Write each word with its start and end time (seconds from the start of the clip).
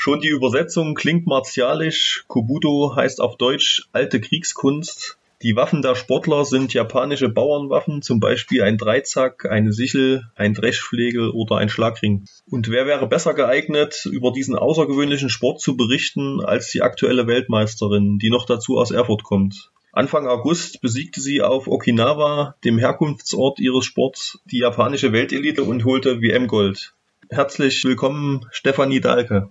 Schon 0.00 0.20
die 0.20 0.28
Übersetzung 0.28 0.94
klingt 0.94 1.26
martialisch. 1.26 2.22
Kobudo 2.28 2.94
heißt 2.94 3.20
auf 3.20 3.36
Deutsch 3.36 3.88
alte 3.90 4.20
Kriegskunst. 4.20 5.18
Die 5.42 5.56
Waffen 5.56 5.82
der 5.82 5.96
Sportler 5.96 6.44
sind 6.44 6.72
japanische 6.72 7.28
Bauernwaffen, 7.28 8.00
zum 8.00 8.20
Beispiel 8.20 8.62
ein 8.62 8.78
Dreizack, 8.78 9.46
eine 9.46 9.72
Sichel, 9.72 10.22
ein 10.36 10.54
Dreschflegel 10.54 11.30
oder 11.30 11.56
ein 11.56 11.68
Schlagring. 11.68 12.26
Und 12.48 12.70
wer 12.70 12.86
wäre 12.86 13.08
besser 13.08 13.34
geeignet, 13.34 14.06
über 14.08 14.30
diesen 14.30 14.54
außergewöhnlichen 14.54 15.30
Sport 15.30 15.60
zu 15.60 15.76
berichten, 15.76 16.44
als 16.44 16.70
die 16.70 16.82
aktuelle 16.82 17.26
Weltmeisterin, 17.26 18.20
die 18.20 18.30
noch 18.30 18.46
dazu 18.46 18.78
aus 18.78 18.92
Erfurt 18.92 19.24
kommt? 19.24 19.72
Anfang 19.90 20.28
August 20.28 20.80
besiegte 20.80 21.20
sie 21.20 21.42
auf 21.42 21.66
Okinawa, 21.66 22.54
dem 22.64 22.78
Herkunftsort 22.78 23.58
ihres 23.58 23.84
Sports, 23.84 24.38
die 24.44 24.58
japanische 24.58 25.12
Weltelite 25.12 25.64
und 25.64 25.84
holte 25.84 26.22
WM-Gold. 26.22 26.94
Herzlich 27.30 27.82
willkommen, 27.82 28.46
Stefanie 28.52 29.00
Dahlke. 29.00 29.50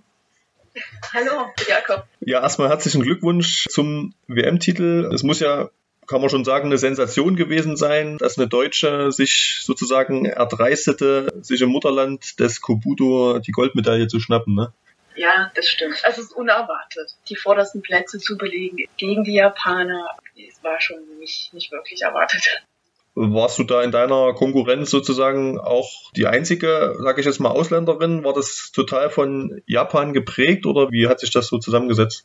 Hallo, 1.12 1.46
Jakob. 1.68 2.04
Ja, 2.20 2.42
erstmal 2.42 2.68
herzlichen 2.68 3.02
Glückwunsch 3.02 3.66
zum 3.68 4.14
WM-Titel. 4.26 5.10
Es 5.12 5.22
muss 5.22 5.40
ja 5.40 5.70
kann 6.08 6.22
man 6.22 6.30
schon 6.30 6.44
sagen, 6.44 6.66
eine 6.66 6.78
Sensation 6.78 7.36
gewesen 7.36 7.76
sein, 7.76 8.16
dass 8.16 8.38
eine 8.38 8.48
Deutsche 8.48 9.12
sich 9.12 9.60
sozusagen 9.62 10.24
erdreistete, 10.24 11.30
sich 11.42 11.60
im 11.60 11.68
Mutterland 11.68 12.40
des 12.40 12.60
Kobudo 12.60 13.38
die 13.38 13.52
Goldmedaille 13.52 14.08
zu 14.08 14.18
schnappen, 14.18 14.54
ne? 14.54 14.72
Ja, 15.16 15.50
das 15.54 15.68
stimmt. 15.68 16.00
Also 16.04 16.22
es 16.22 16.28
ist 16.28 16.32
unerwartet, 16.32 17.16
die 17.28 17.36
vordersten 17.36 17.82
Plätze 17.82 18.18
zu 18.18 18.38
belegen 18.38 18.88
gegen 18.96 19.24
die 19.24 19.34
Japaner. 19.34 20.16
Es 20.36 20.62
war 20.62 20.80
schon 20.80 20.96
nicht, 21.18 21.52
nicht 21.52 21.72
wirklich 21.72 22.02
erwartet. 22.02 22.62
Warst 23.20 23.58
du 23.58 23.64
da 23.64 23.82
in 23.82 23.90
deiner 23.90 24.32
Konkurrenz 24.32 24.90
sozusagen 24.90 25.58
auch 25.58 25.90
die 26.14 26.28
einzige, 26.28 26.94
sage 27.00 27.18
ich 27.18 27.26
jetzt 27.26 27.40
mal, 27.40 27.50
Ausländerin? 27.50 28.22
War 28.22 28.32
das 28.32 28.70
total 28.72 29.10
von 29.10 29.60
Japan 29.66 30.12
geprägt 30.12 30.66
oder 30.66 30.92
wie 30.92 31.08
hat 31.08 31.18
sich 31.18 31.32
das 31.32 31.48
so 31.48 31.58
zusammengesetzt? 31.58 32.24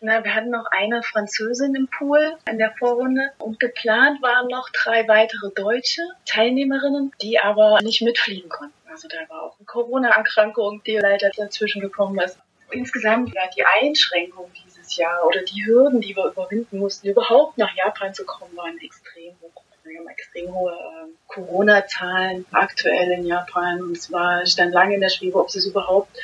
Na, 0.00 0.24
wir 0.24 0.34
hatten 0.34 0.50
noch 0.50 0.64
eine 0.72 1.00
Französin 1.04 1.76
im 1.76 1.86
Pool 1.86 2.34
in 2.50 2.58
der 2.58 2.74
Vorrunde 2.76 3.30
und 3.38 3.60
geplant 3.60 4.20
waren 4.20 4.48
noch 4.48 4.68
drei 4.70 5.06
weitere 5.06 5.52
deutsche 5.54 6.02
Teilnehmerinnen, 6.26 7.12
die 7.22 7.38
aber 7.38 7.78
nicht 7.80 8.02
mitfliegen 8.02 8.48
konnten. 8.48 8.74
Also 8.90 9.06
da 9.06 9.18
war 9.32 9.42
auch 9.44 9.56
eine 9.60 9.66
Corona-Erkrankung, 9.66 10.82
die 10.84 10.96
leider 10.96 11.30
dazwischen 11.36 11.80
gekommen 11.80 12.18
ist. 12.18 12.36
Insgesamt 12.72 13.32
war 13.32 13.48
die 13.56 13.64
Einschränkung 13.80 14.50
dieses 14.64 14.96
Jahr 14.96 15.24
oder 15.24 15.42
die 15.42 15.64
Hürden, 15.64 16.00
die 16.00 16.16
wir 16.16 16.26
überwinden 16.26 16.80
mussten, 16.80 17.06
überhaupt 17.06 17.58
nach 17.58 17.72
Japan 17.76 18.12
zu 18.12 18.24
kommen, 18.24 18.56
waren 18.56 18.78
extrem 18.80 19.34
hoch. 19.40 19.62
Wir 19.84 19.98
haben 19.98 20.08
extrem 20.08 20.54
hohe 20.54 20.72
äh, 20.72 21.08
Corona-Zahlen 21.26 22.46
aktuell 22.52 23.10
in 23.12 23.26
Japan 23.26 23.82
und 23.82 24.00
zwar 24.00 24.46
stand 24.46 24.72
lange 24.72 24.94
in 24.94 25.00
der 25.00 25.08
Schwebe, 25.08 25.38
ob 25.38 25.50
sie 25.50 25.58
es 25.58 25.66
überhaupt 25.66 26.16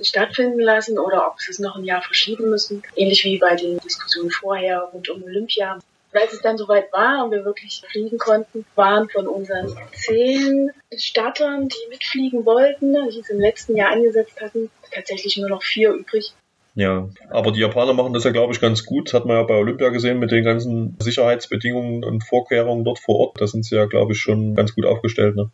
stattfinden 0.00 0.58
lassen 0.58 0.98
oder 0.98 1.28
ob 1.28 1.40
sie 1.40 1.52
es 1.52 1.60
noch 1.60 1.76
ein 1.76 1.84
Jahr 1.84 2.02
verschieben 2.02 2.50
müssen. 2.50 2.82
Ähnlich 2.96 3.24
wie 3.24 3.38
bei 3.38 3.54
den 3.54 3.78
Diskussionen 3.78 4.30
vorher 4.30 4.80
rund 4.92 5.08
um 5.10 5.22
Olympia. 5.22 5.78
als 6.12 6.32
es 6.32 6.42
dann 6.42 6.58
soweit 6.58 6.92
war 6.92 7.24
und 7.24 7.30
wir 7.30 7.44
wirklich 7.44 7.82
fliegen 7.88 8.18
konnten, 8.18 8.66
waren 8.74 9.08
von 9.08 9.28
unseren 9.28 9.76
zehn 9.92 10.72
Startern, 10.96 11.68
die 11.68 11.88
mitfliegen 11.90 12.44
wollten, 12.44 12.94
die 13.10 13.20
es 13.20 13.30
im 13.30 13.38
letzten 13.38 13.76
Jahr 13.76 13.90
eingesetzt 13.90 14.40
hatten, 14.40 14.70
tatsächlich 14.92 15.36
nur 15.36 15.50
noch 15.50 15.62
vier 15.62 15.92
übrig. 15.92 16.34
Ja, 16.76 17.08
aber 17.30 17.52
die 17.52 17.60
Japaner 17.60 17.92
machen 17.92 18.12
das 18.12 18.24
ja, 18.24 18.32
glaube 18.32 18.52
ich, 18.52 18.60
ganz 18.60 18.84
gut. 18.84 19.14
Hat 19.14 19.26
man 19.26 19.36
ja 19.36 19.42
bei 19.44 19.54
Olympia 19.54 19.90
gesehen 19.90 20.18
mit 20.18 20.32
den 20.32 20.42
ganzen 20.42 20.96
Sicherheitsbedingungen 20.98 22.04
und 22.04 22.24
Vorkehrungen 22.24 22.84
dort 22.84 22.98
vor 22.98 23.20
Ort. 23.20 23.40
Da 23.40 23.46
sind 23.46 23.64
sie 23.64 23.76
ja, 23.76 23.84
glaube 23.86 24.12
ich, 24.12 24.18
schon 24.18 24.56
ganz 24.56 24.74
gut 24.74 24.84
aufgestellt. 24.84 25.36
Ne? 25.36 25.50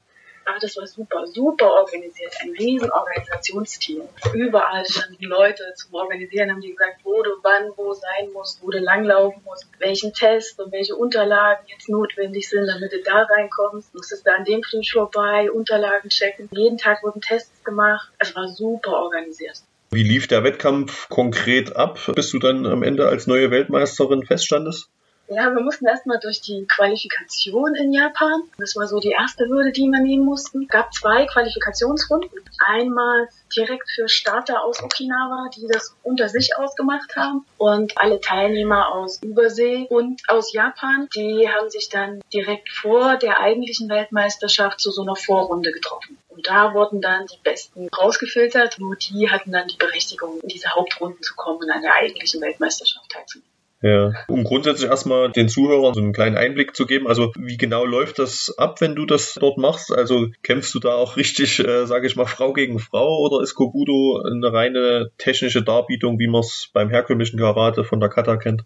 Ah, 0.47 0.57
das 0.59 0.77
war 0.79 0.87
super, 0.87 1.27
super 1.27 1.71
organisiert. 1.71 2.35
Ein 2.41 2.53
riesen 2.59 2.91
Organisationsteam. 2.91 4.03
Überall 4.33 4.85
standen 4.87 5.23
Leute 5.25 5.63
zum 5.77 5.95
Organisieren, 5.95 6.51
haben 6.51 6.63
die 6.63 6.71
gesagt, 6.71 7.01
wo 7.05 7.23
du 7.23 7.31
wann 7.43 7.71
wo 7.77 7.93
sein 7.93 8.33
musst, 8.33 8.63
wo 8.63 8.71
du 8.71 8.79
langlaufen 8.79 9.43
musst, 9.45 9.67
welchen 9.79 10.15
Test 10.15 10.59
und 10.59 10.73
welche 10.73 10.97
Unterlagen 10.97 11.67
jetzt 11.69 11.91
notwendig 11.91 12.49
sind, 12.49 12.67
damit 12.67 12.93
du 12.93 13.03
da 13.03 13.23
reinkommst. 13.25 13.95
Musstest 13.95 14.27
da 14.27 14.37
an 14.37 14.45
dem 14.45 14.63
Flug 14.63 14.89
vorbei, 14.91 15.51
Unterlagen 15.53 16.09
checken. 16.09 16.49
Jeden 16.53 16.79
Tag 16.79 17.03
wurden 17.03 17.21
Tests 17.21 17.63
gemacht. 17.63 18.11
Es 18.19 18.35
war 18.35 18.49
super 18.49 18.93
organisiert. 19.03 19.63
Wie 19.93 20.05
lief 20.05 20.29
der 20.29 20.45
Wettkampf 20.45 21.09
konkret 21.09 21.75
ab, 21.75 21.99
bis 22.15 22.31
du 22.31 22.39
dann 22.39 22.65
am 22.65 22.85
Ende 22.85 23.09
als 23.09 23.27
neue 23.27 23.51
Weltmeisterin 23.51 24.25
feststandest? 24.25 24.89
Ja, 25.33 25.49
wir 25.55 25.63
mussten 25.63 25.87
erstmal 25.87 26.19
durch 26.19 26.41
die 26.41 26.67
Qualifikation 26.67 27.77
in 27.77 27.93
Japan. 27.93 28.43
Das 28.59 28.75
war 28.75 28.89
so 28.89 28.99
die 28.99 29.13
erste 29.13 29.47
Hürde, 29.47 29.71
die 29.71 29.87
wir 29.87 30.01
nehmen 30.01 30.25
mussten. 30.25 30.63
Es 30.65 30.69
gab 30.69 30.93
zwei 30.93 31.25
Qualifikationsrunden. 31.25 32.31
Einmal 32.67 33.29
direkt 33.57 33.89
für 33.93 34.09
Starter 34.09 34.65
aus 34.65 34.83
Okinawa, 34.83 35.49
die 35.55 35.69
das 35.69 35.95
unter 36.03 36.29
sich 36.29 36.57
ausgemacht 36.57 37.15
haben. 37.15 37.47
Und 37.59 37.97
alle 37.97 38.21
Teilnehmer 38.21 38.93
aus 38.93 39.23
Übersee 39.23 39.87
und 39.89 40.21
aus 40.27 40.53
Japan, 40.53 41.09
die 41.15 41.49
haben 41.49 41.71
sich 41.71 41.89
dann 41.89 42.21
direkt 42.33 42.69
vor 42.69 43.17
der 43.17 43.39
eigentlichen 43.39 43.89
Weltmeisterschaft 43.89 44.81
zu 44.81 44.91
so 44.91 45.03
einer 45.03 45.15
Vorrunde 45.15 45.71
getroffen. 45.71 46.19
Und 46.29 46.49
da 46.49 46.75
wurden 46.75 47.01
dann 47.01 47.27
die 47.27 47.39
Besten 47.45 47.89
rausgefiltert. 47.89 48.81
Nur 48.81 48.97
die 48.97 49.31
hatten 49.31 49.53
dann 49.53 49.69
die 49.69 49.77
Berechtigung, 49.77 50.41
in 50.41 50.49
diese 50.49 50.71
Hauptrunden 50.71 51.23
zu 51.23 51.37
kommen 51.37 51.61
und 51.61 51.71
an 51.71 51.83
der 51.83 51.95
eigentlichen 51.95 52.41
Weltmeisterschaft 52.41 53.09
teilzunehmen. 53.09 53.50
Ja, 53.83 54.13
um 54.29 54.45
grundsätzlich 54.45 54.91
erstmal 54.91 55.31
den 55.31 55.49
Zuhörern 55.49 55.95
so 55.95 56.01
einen 56.01 56.13
kleinen 56.13 56.37
Einblick 56.37 56.77
zu 56.77 56.85
geben, 56.85 57.09
also 57.09 57.33
wie 57.39 57.57
genau 57.57 57.87
läuft 57.87 58.19
das 58.19 58.55
ab, 58.59 58.83
wenn 58.83 58.95
du 58.95 59.07
das 59.07 59.35
dort 59.35 59.57
machst? 59.57 59.91
Also 59.91 60.29
kämpfst 60.43 60.75
du 60.75 60.81
da 60.81 60.93
auch 60.95 61.17
richtig, 61.17 61.59
äh, 61.61 61.87
sage 61.87 62.07
ich 62.07 62.15
mal, 62.15 62.27
Frau 62.27 62.53
gegen 62.53 62.79
Frau 62.79 63.21
oder 63.21 63.43
ist 63.43 63.55
Kobudo 63.55 64.23
eine 64.23 64.53
reine 64.53 65.11
technische 65.17 65.63
Darbietung, 65.63 66.19
wie 66.19 66.29
man 66.29 66.43
es 66.43 66.69
beim 66.75 66.91
herkömmlichen 66.91 67.39
Karate 67.39 67.85
von 67.85 68.01
der 68.01 68.11
Kata 68.11 68.37
kennt? 68.37 68.65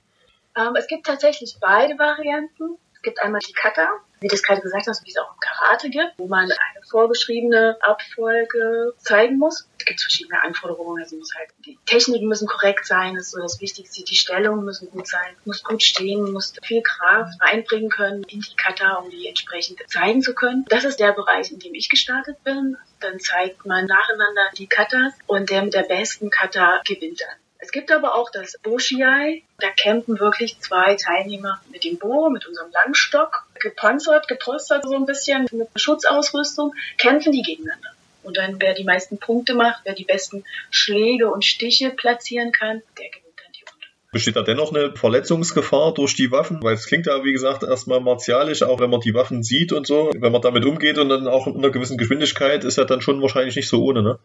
Ähm, 0.57 0.75
es 0.77 0.89
gibt 0.89 1.07
tatsächlich 1.07 1.59
beide 1.61 1.97
Varianten. 1.97 2.77
Es 2.93 3.03
gibt 3.03 3.23
einmal 3.23 3.41
die 3.47 3.53
Kata, 3.53 3.89
wie 4.25 4.29
du 4.29 4.37
es 4.37 4.43
gerade 4.43 4.63
gesagt 4.63 4.87
hast, 4.87 5.05
wie 5.05 5.11
es 5.11 5.19
auch 5.19 5.35
im 5.35 5.39
Karate 5.39 5.91
gibt, 5.91 6.15
wo 6.17 6.27
man 6.27 6.45
eine 6.45 6.83
vorgeschriebene 6.89 7.77
Abfolge 7.83 8.95
zeigen 8.97 9.37
muss. 9.37 9.69
Es 9.79 9.85
gibt 9.85 10.01
verschiedene 10.01 10.41
Anforderungen, 10.41 11.03
also 11.03 11.17
muss 11.17 11.35
halt, 11.37 11.51
die 11.67 11.79
Techniken 11.85 12.27
müssen 12.27 12.49
korrekt 12.49 12.87
sein, 12.87 13.17
das 13.17 13.25
ist 13.25 13.31
so 13.33 13.43
das 13.43 13.61
Wichtigste, 13.61 14.03
die 14.03 14.17
Stellungen 14.17 14.65
müssen 14.65 14.91
gut 14.91 15.07
sein, 15.07 15.37
muss 15.45 15.63
gut 15.63 15.83
stehen, 15.83 16.33
muss 16.33 16.55
viel 16.63 16.81
Kraft 16.81 17.35
einbringen 17.41 17.91
können 17.91 18.25
in 18.25 18.41
die 18.41 18.57
Kata, 18.57 18.95
um 18.95 19.11
die 19.11 19.29
entsprechend 19.29 19.79
zeigen 19.89 20.23
zu 20.23 20.35
können. 20.35 20.65
Das 20.71 20.85
ist 20.85 21.01
der 21.01 21.13
Bereich, 21.13 21.53
in 21.53 21.59
dem 21.59 21.75
ich 21.75 21.91
gestartet 21.91 22.43
bin. 22.45 22.79
Dann 23.01 23.21
zeigt 23.21 23.67
man 23.67 23.85
nacheinander 23.85 24.51
die 24.57 24.69
Katas 24.69 25.13
und 25.27 25.51
der 25.51 25.63
mit 25.63 25.75
der 25.75 25.83
besten 25.83 26.31
Kata 26.31 26.81
gewinnt 26.87 27.21
dann. 27.21 27.44
Es 27.65 27.73
gibt 27.73 27.91
aber 27.91 28.15
auch 28.15 28.31
das 28.31 28.59
Boshiai. 28.63 29.43
Da 29.59 29.69
campen 29.71 30.21
wirklich 30.21 30.61
zwei 30.61 30.97
Teilnehmer 30.97 31.63
mit 31.73 31.85
dem 31.85 31.97
Bo, 31.97 32.29
mit 32.29 32.47
unserem 32.47 32.71
Langstock, 32.71 33.47
gepanzert, 33.59 34.29
gepolstert 34.29 34.85
so 34.87 34.95
ein 34.95 35.07
bisschen 35.07 35.47
mit 35.51 35.69
Schutzausrüstung, 35.75 36.75
kämpfen 36.99 37.33
die 37.33 37.41
gegeneinander. 37.41 37.89
Und 38.23 38.37
dann, 38.37 38.61
wer 38.61 38.75
die 38.75 38.85
meisten 38.85 39.17
Punkte 39.17 39.55
macht, 39.55 39.81
wer 39.85 39.95
die 39.95 40.05
besten 40.05 40.45
Schläge 40.69 41.31
und 41.31 41.43
Stiche 41.43 41.89
platzieren 41.89 42.53
kann, 42.53 42.83
der 42.99 43.09
gewinnt 43.09 43.39
dann 43.39 43.53
die 43.55 43.65
Runde. 43.71 43.87
Besteht 44.13 44.37
da 44.37 44.43
dennoch 44.43 44.75
eine 44.75 44.95
Verletzungsgefahr 44.95 45.95
durch 45.95 46.15
die 46.15 46.31
Waffen? 46.31 46.63
Weil 46.63 46.75
es 46.75 46.85
klingt 46.85 47.07
ja, 47.07 47.25
wie 47.25 47.33
gesagt, 47.33 47.63
erstmal 47.63 48.01
martialisch, 48.01 48.63
auch 48.63 48.79
wenn 48.79 48.91
man 48.91 49.01
die 49.01 49.15
Waffen 49.15 49.43
sieht 49.43 49.73
und 49.73 49.87
so. 49.87 50.11
Wenn 50.15 50.33
man 50.33 50.43
damit 50.43 50.67
umgeht 50.67 50.99
und 50.99 51.09
dann 51.09 51.27
auch 51.29 51.47
in 51.47 51.57
einer 51.57 51.71
gewissen 51.71 51.97
Geschwindigkeit, 51.97 52.63
ist 52.63 52.77
ja 52.77 52.85
dann 52.85 53.01
schon 53.01 53.23
wahrscheinlich 53.23 53.57
nicht 53.57 53.69
so 53.69 53.83
ohne, 53.83 54.03
ne? 54.03 54.19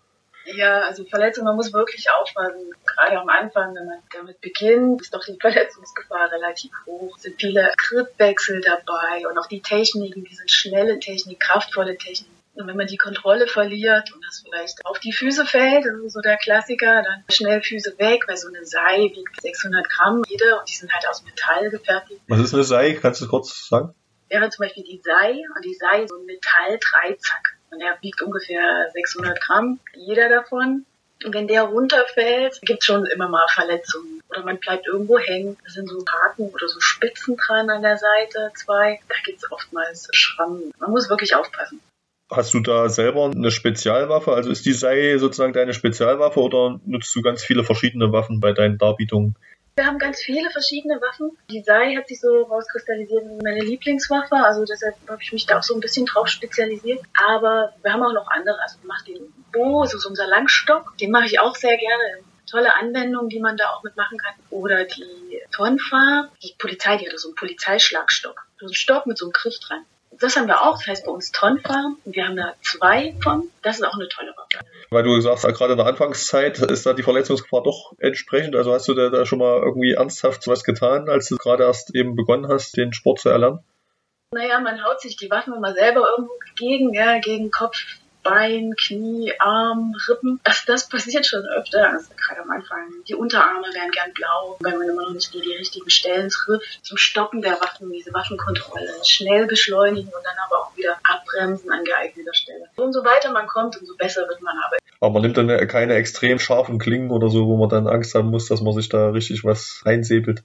Ja, 0.55 0.81
also 0.81 1.03
Verletzung, 1.05 1.45
man 1.45 1.55
muss 1.55 1.73
wirklich 1.73 2.07
aufpassen. 2.09 2.71
Gerade 2.85 3.19
am 3.19 3.29
Anfang, 3.29 3.75
wenn 3.75 3.85
man 3.85 3.99
damit 4.13 4.41
beginnt, 4.41 5.01
ist 5.01 5.13
doch 5.13 5.23
die 5.23 5.37
Verletzungsgefahr 5.41 6.31
relativ 6.31 6.71
hoch. 6.85 7.15
Es 7.17 7.23
sind 7.23 7.39
viele 7.39 7.71
Gripwechsel 7.77 8.61
dabei 8.61 9.27
und 9.29 9.37
auch 9.37 9.47
die 9.47 9.61
Techniken, 9.61 10.23
die 10.23 10.35
sind 10.35 10.49
schnelle 10.49 10.99
Technik, 10.99 11.39
kraftvolle 11.39 11.97
Technik. 11.97 12.31
Und 12.55 12.67
wenn 12.67 12.75
man 12.75 12.87
die 12.87 12.97
Kontrolle 12.97 13.47
verliert 13.47 14.11
und 14.13 14.21
das 14.25 14.43
vielleicht 14.43 14.85
auf 14.85 14.99
die 14.99 15.13
Füße 15.13 15.45
fällt, 15.45 15.85
das 15.85 15.93
ist 16.05 16.13
so 16.13 16.19
der 16.19 16.35
Klassiker, 16.37 17.03
dann 17.03 17.23
schnell 17.31 17.61
Füße 17.61 17.97
weg, 17.99 18.23
weil 18.27 18.35
so 18.35 18.49
eine 18.49 18.65
Sei 18.65 18.97
wiegt 18.97 19.41
600 19.41 19.87
Gramm 19.87 20.23
jede 20.27 20.59
und 20.59 20.67
die 20.67 20.75
sind 20.75 20.91
halt 20.91 21.07
aus 21.07 21.23
Metall 21.23 21.69
gefertigt. 21.69 22.19
Was 22.27 22.39
ist 22.39 22.53
eine 22.53 22.63
Sei? 22.63 22.93
Kannst 23.01 23.21
du 23.21 23.29
kurz 23.29 23.69
sagen? 23.69 23.95
Wäre 24.27 24.49
zum 24.49 24.63
Beispiel 24.63 24.83
die 24.83 25.01
Sei 25.01 25.41
und 25.55 25.63
die 25.63 25.75
Sei 25.75 26.05
so 26.05 26.17
ein 26.17 26.25
Metall-Dreizack. 26.25 27.58
Und 27.71 27.81
er 27.81 27.97
wiegt 28.01 28.21
ungefähr 28.21 28.89
600 28.93 29.39
Gramm, 29.41 29.79
jeder 29.95 30.29
davon. 30.29 30.85
Und 31.23 31.33
wenn 31.33 31.47
der 31.47 31.63
runterfällt, 31.63 32.59
gibt 32.61 32.79
es 32.79 32.85
schon 32.85 33.05
immer 33.05 33.27
mal 33.27 33.45
Verletzungen. 33.49 34.21
Oder 34.29 34.43
man 34.43 34.57
bleibt 34.57 34.87
irgendwo 34.87 35.19
hängen. 35.19 35.57
Da 35.65 35.71
sind 35.71 35.89
so 35.89 36.03
Haken 36.05 36.49
oder 36.49 36.67
so 36.67 36.79
Spitzen 36.79 37.35
dran 37.35 37.69
an 37.69 37.81
der 37.81 37.97
Seite, 37.97 38.51
zwei. 38.55 38.99
Da 39.09 39.15
gibt 39.25 39.39
es 39.39 39.51
oftmals 39.51 40.07
Schrammen. 40.13 40.71
Man 40.79 40.91
muss 40.91 41.09
wirklich 41.09 41.35
aufpassen. 41.35 41.81
Hast 42.31 42.53
du 42.53 42.59
da 42.59 42.89
selber 42.89 43.25
eine 43.25 43.51
Spezialwaffe? 43.51 44.31
Also 44.33 44.51
ist 44.51 44.65
die 44.65 44.73
Sei 44.73 45.17
sozusagen 45.17 45.51
deine 45.51 45.73
Spezialwaffe 45.73 46.39
oder 46.39 46.79
nutzt 46.85 47.13
du 47.15 47.21
ganz 47.21 47.43
viele 47.43 47.63
verschiedene 47.63 48.11
Waffen 48.11 48.39
bei 48.39 48.53
deinen 48.53 48.77
Darbietungen? 48.77 49.35
Wir 49.79 49.85
haben 49.85 49.97
ganz 49.97 50.19
viele 50.19 50.51
verschiedene 50.51 50.99
Waffen. 50.99 51.37
Die 51.49 51.63
Sei 51.63 51.95
hat 51.95 52.09
sich 52.09 52.19
so 52.19 52.41
rauskristallisiert 52.41 53.23
wie 53.23 53.41
meine 53.41 53.61
Lieblingswaffe, 53.61 54.35
also 54.35 54.65
deshalb 54.65 54.95
habe 55.07 55.21
ich 55.21 55.31
mich 55.31 55.45
da 55.45 55.57
auch 55.57 55.63
so 55.63 55.73
ein 55.73 55.79
bisschen 55.79 56.05
drauf 56.05 56.27
spezialisiert. 56.27 56.99
Aber 57.25 57.73
wir 57.81 57.93
haben 57.93 58.03
auch 58.03 58.11
noch 58.11 58.27
andere. 58.29 58.61
Also 58.61 58.77
ich 58.81 58.85
mache 58.85 59.05
den 59.05 59.33
Bo, 59.53 59.85
so 59.85 59.97
unser 60.09 60.27
Langstock, 60.27 60.97
den 60.97 61.11
mache 61.11 61.27
ich 61.27 61.39
auch 61.39 61.55
sehr 61.55 61.77
gerne. 61.77 62.25
Tolle 62.51 62.75
Anwendung, 62.75 63.29
die 63.29 63.39
man 63.39 63.55
da 63.55 63.69
auch 63.69 63.81
mitmachen 63.81 64.17
kann. 64.17 64.33
Oder 64.49 64.83
die 64.83 65.39
Tonfa, 65.55 66.29
die 66.43 66.55
Polizei, 66.59 66.97
die 66.97 67.09
hat 67.09 67.17
so 67.17 67.29
einen 67.29 67.35
Polizeischlagstock. 67.35 68.47
So 68.59 68.65
einen 68.65 68.75
Stock 68.75 69.05
mit 69.05 69.17
so 69.17 69.27
einem 69.27 69.31
Griff 69.31 69.59
dran. 69.59 69.85
Das 70.11 70.35
haben 70.35 70.47
wir 70.47 70.61
auch, 70.61 70.77
das 70.77 70.87
heißt 70.87 71.05
bei 71.05 71.11
uns 71.11 71.31
Tonfa. 71.31 71.93
Und 72.03 72.15
wir 72.15 72.25
haben 72.25 72.35
da 72.35 72.53
zwei 72.61 73.15
von. 73.21 73.49
Das 73.61 73.77
ist 73.77 73.83
auch 73.83 73.93
eine 73.93 74.09
tolle 74.09 74.31
Waffe. 74.35 74.65
Weil 74.89 75.03
du 75.03 75.19
sagst, 75.21 75.45
gerade 75.45 75.73
in 75.73 75.77
der 75.77 75.87
Anfangszeit 75.87 76.59
ist 76.59 76.85
da 76.85 76.93
die 76.93 77.03
Verletzungsgefahr 77.03 77.63
doch 77.63 77.93
entsprechend. 77.99 78.55
Also 78.55 78.73
hast 78.73 78.87
du 78.87 78.93
da, 78.93 79.09
da 79.09 79.25
schon 79.25 79.39
mal 79.39 79.61
irgendwie 79.61 79.93
ernsthaft 79.93 80.47
was 80.47 80.63
getan, 80.63 81.09
als 81.09 81.27
du 81.27 81.37
gerade 81.37 81.63
erst 81.63 81.95
eben 81.95 82.15
begonnen 82.15 82.47
hast, 82.47 82.75
den 82.75 82.91
Sport 82.91 83.19
zu 83.19 83.29
erlernen? 83.29 83.59
Naja, 84.31 84.59
man 84.59 84.83
haut 84.83 85.01
sich 85.01 85.15
die 85.15 85.29
Waffen 85.31 85.53
immer 85.53 85.73
selber 85.73 86.07
irgendwo 86.09 86.33
gegen, 86.55 86.93
ja, 86.93 87.19
gegen 87.19 87.49
Kopf, 87.49 87.77
Bein, 88.23 88.73
Knie, 88.75 89.33
Arm, 89.39 89.95
Rippen. 90.07 90.39
Das, 90.43 90.65
das 90.65 90.89
passiert 90.89 91.25
schon 91.25 91.45
öfter, 91.45 91.91
also 91.91 92.07
gerade 92.15 92.41
am 92.41 92.51
Anfang. 92.51 92.87
Die 93.07 93.15
Unterarme 93.15 93.67
werden 93.73 93.91
gern 93.91 94.13
blau, 94.13 94.57
wenn 94.59 94.77
man 94.77 94.89
immer 94.89 95.03
noch 95.03 95.13
nicht 95.13 95.33
die, 95.33 95.41
die 95.41 95.55
richtigen 95.55 95.89
Stellen 95.89 96.29
trifft. 96.29 96.79
Zum 96.83 96.97
Stoppen 96.97 97.41
der 97.41 97.53
Waffen, 97.53 97.91
diese 97.91 98.13
Waffenkontrolle. 98.13 98.89
Schnell 99.05 99.47
beschleunigen 99.47 100.09
und 100.09 100.23
dann 100.23 100.35
aber 100.45 100.63
auch 100.63 100.77
wieder 100.77 100.97
abbremsen 101.03 101.71
an 101.71 101.83
geeigneter 101.83 102.33
Stelle. 102.33 102.65
Umso 102.75 103.03
weiter 103.03 103.31
man 103.31 103.47
kommt, 103.47 103.79
umso 103.79 103.95
besser 103.95 104.27
wird 104.27 104.41
man 104.41 104.55
arbeiten. 104.57 104.83
Aber 105.01 105.13
man 105.13 105.21
nimmt 105.21 105.37
dann 105.37 105.67
keine 105.67 105.95
extrem 105.95 106.39
scharfen 106.39 106.77
Klingen 106.77 107.11
oder 107.11 107.29
so, 107.29 107.47
wo 107.47 107.57
man 107.57 107.69
dann 107.69 107.87
Angst 107.87 108.15
haben 108.15 108.29
muss, 108.29 108.47
dass 108.47 108.61
man 108.61 108.73
sich 108.73 108.89
da 108.89 109.09
richtig 109.09 109.43
was 109.45 109.81
reinsäbelt. 109.85 110.43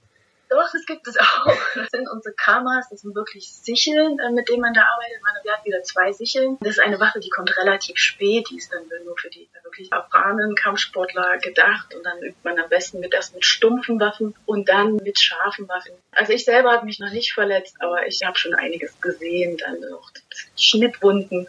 Das 0.75 0.85
gibt 0.85 1.07
es 1.07 1.17
auch. 1.19 1.55
Das 1.73 1.89
sind 1.89 2.09
unsere 2.11 2.35
Kamas, 2.35 2.89
das 2.89 2.99
sind 3.01 3.15
wirklich 3.15 3.49
Sicheln, 3.49 4.19
äh, 4.19 4.29
mit 4.31 4.49
denen 4.49 4.59
man 4.59 4.73
da 4.73 4.81
arbeitet. 4.81 5.21
Man 5.23 5.53
hat 5.53 5.65
wieder 5.65 5.81
zwei 5.83 6.11
Sicheln. 6.11 6.57
Das 6.59 6.71
ist 6.71 6.79
eine 6.79 6.99
Waffe, 6.99 7.21
die 7.21 7.29
kommt 7.29 7.55
relativ 7.57 7.97
spät. 7.97 8.49
Die 8.49 8.57
ist 8.57 8.73
dann 8.73 8.83
nur 9.05 9.17
für 9.17 9.29
die 9.29 9.47
wirklich 9.63 9.89
erfahrenen 9.93 10.53
Kampfsportler 10.55 11.37
gedacht. 11.37 11.95
Und 11.95 12.03
dann 12.03 12.21
übt 12.21 12.37
man 12.43 12.59
am 12.59 12.67
besten 12.67 12.99
mit 12.99 13.13
erst 13.13 13.33
mit 13.33 13.45
stumpfen 13.45 14.01
Waffen 14.01 14.35
und 14.45 14.67
dann 14.67 14.97
mit 14.97 15.17
scharfen 15.17 15.69
Waffen. 15.69 15.93
Also 16.11 16.33
ich 16.33 16.43
selber 16.43 16.73
habe 16.73 16.85
mich 16.85 16.99
noch 16.99 17.11
nicht 17.11 17.33
verletzt, 17.33 17.77
aber 17.79 18.05
ich 18.05 18.21
habe 18.25 18.37
schon 18.37 18.53
einiges 18.53 18.99
gesehen. 18.99 19.55
Dann 19.57 19.77
auch 19.93 20.11
Schnittwunden 20.57 21.47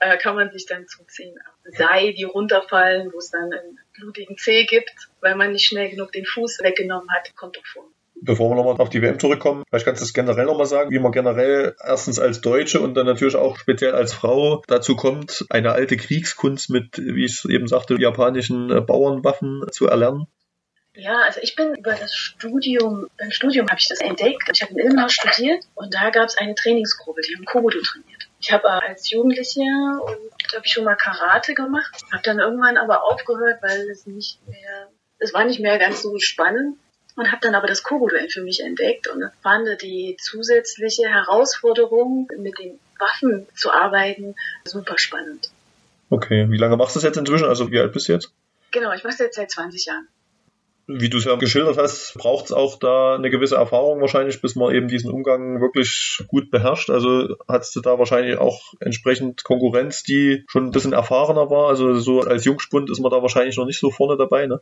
äh, 0.00 0.18
kann 0.18 0.34
man 0.34 0.50
sich 0.50 0.66
dann 0.66 0.88
zuziehen. 0.88 1.38
Sei, 1.64 2.10
die 2.10 2.24
runterfallen, 2.24 3.12
wo 3.12 3.18
es 3.18 3.30
dann 3.30 3.52
einen 3.52 3.78
blutigen 3.92 4.36
Zeh 4.36 4.64
gibt, 4.64 4.92
weil 5.20 5.36
man 5.36 5.52
nicht 5.52 5.68
schnell 5.68 5.90
genug 5.90 6.10
den 6.10 6.26
Fuß 6.26 6.58
weggenommen 6.64 7.08
hat, 7.12 7.34
kommt 7.36 7.56
doch 7.56 7.66
vor 7.66 7.84
bevor 8.24 8.50
wir 8.50 8.56
nochmal 8.56 8.76
auf 8.78 8.90
die 8.90 9.02
WM 9.02 9.18
zurückkommen, 9.18 9.64
vielleicht 9.68 9.84
kannst 9.84 10.00
du 10.02 10.04
es 10.04 10.14
generell 10.14 10.46
nochmal 10.46 10.66
sagen, 10.66 10.90
wie 10.90 10.98
man 10.98 11.12
generell 11.12 11.76
erstens 11.82 12.18
als 12.18 12.40
Deutsche 12.40 12.80
und 12.80 12.94
dann 12.94 13.06
natürlich 13.06 13.36
auch 13.36 13.56
speziell 13.56 13.94
als 13.94 14.12
Frau 14.12 14.62
dazu 14.66 14.96
kommt, 14.96 15.44
eine 15.50 15.72
alte 15.72 15.96
Kriegskunst 15.96 16.70
mit, 16.70 16.98
wie 16.98 17.24
ich 17.24 17.32
es 17.32 17.44
eben 17.44 17.68
sagte, 17.68 17.96
japanischen 18.00 18.84
Bauernwaffen 18.86 19.64
zu 19.70 19.86
erlernen. 19.86 20.26
Ja, 20.96 21.22
also 21.22 21.40
ich 21.42 21.56
bin 21.56 21.74
über 21.74 21.92
das 21.94 22.14
Studium, 22.14 23.08
beim 23.18 23.32
Studium 23.32 23.66
habe 23.68 23.80
ich 23.80 23.88
das 23.88 24.00
entdeckt. 24.00 24.48
Ich 24.52 24.62
habe 24.62 24.72
in 24.74 24.78
Illinois 24.78 25.08
studiert 25.08 25.64
und 25.74 25.92
da 25.92 26.10
gab 26.10 26.28
es 26.28 26.36
eine 26.36 26.54
Trainingsgruppe, 26.54 27.20
die 27.22 27.34
haben 27.34 27.44
Komodo 27.44 27.80
trainiert. 27.80 28.28
Ich 28.40 28.52
habe 28.52 28.70
als 28.70 29.10
Jugendliche 29.10 29.62
und 29.62 30.54
habe 30.54 30.62
ich 30.64 30.72
schon 30.72 30.84
mal 30.84 30.94
Karate 30.94 31.54
gemacht, 31.54 32.00
habe 32.12 32.22
dann 32.22 32.38
irgendwann 32.38 32.76
aber 32.76 33.02
aufgehört, 33.02 33.60
weil 33.60 33.90
es 33.90 34.06
nicht 34.06 34.38
mehr, 34.46 34.88
es 35.18 35.34
war 35.34 35.44
nicht 35.44 35.58
mehr 35.58 35.78
ganz 35.78 36.02
so 36.02 36.16
spannend 36.18 36.76
und 37.16 37.30
habe 37.30 37.40
dann 37.42 37.54
aber 37.54 37.66
das 37.66 37.82
Kobo-Duell 37.82 38.28
für 38.28 38.42
mich 38.42 38.60
entdeckt 38.60 39.08
und 39.08 39.24
fand 39.42 39.68
die 39.82 40.16
zusätzliche 40.20 41.08
Herausforderung, 41.08 42.28
mit 42.38 42.58
den 42.58 42.78
Waffen 42.98 43.46
zu 43.54 43.70
arbeiten, 43.70 44.34
super 44.64 44.98
spannend. 44.98 45.50
Okay, 46.10 46.46
wie 46.50 46.58
lange 46.58 46.76
machst 46.76 46.94
du 46.94 46.98
das 46.98 47.04
jetzt 47.04 47.16
inzwischen? 47.16 47.46
Also 47.46 47.70
wie 47.70 47.80
alt 47.80 47.92
bist 47.92 48.08
du 48.08 48.12
jetzt? 48.12 48.32
Genau, 48.70 48.92
ich 48.92 49.04
mache 49.04 49.14
es 49.14 49.18
jetzt 49.18 49.36
seit 49.36 49.50
20 49.50 49.86
Jahren. 49.86 50.08
Wie 50.86 51.08
du 51.08 51.16
es 51.16 51.24
ja 51.24 51.36
geschildert 51.36 51.78
hast, 51.78 52.12
braucht 52.14 52.46
es 52.46 52.52
auch 52.52 52.78
da 52.78 53.14
eine 53.14 53.30
gewisse 53.30 53.56
Erfahrung 53.56 54.02
wahrscheinlich, 54.02 54.42
bis 54.42 54.54
man 54.54 54.74
eben 54.74 54.86
diesen 54.86 55.10
Umgang 55.10 55.62
wirklich 55.62 56.22
gut 56.28 56.50
beherrscht. 56.50 56.90
Also 56.90 57.36
hattest 57.48 57.74
du 57.74 57.80
da 57.80 57.98
wahrscheinlich 57.98 58.36
auch 58.36 58.74
entsprechend 58.80 59.44
Konkurrenz, 59.44 60.02
die 60.02 60.44
schon 60.46 60.66
ein 60.66 60.72
bisschen 60.72 60.92
erfahrener 60.92 61.48
war. 61.48 61.68
Also 61.68 61.94
so 61.94 62.20
als 62.20 62.44
Jungspund 62.44 62.90
ist 62.90 63.00
man 63.00 63.10
da 63.10 63.22
wahrscheinlich 63.22 63.56
noch 63.56 63.64
nicht 63.64 63.80
so 63.80 63.90
vorne 63.90 64.18
dabei, 64.18 64.46
ne? 64.46 64.60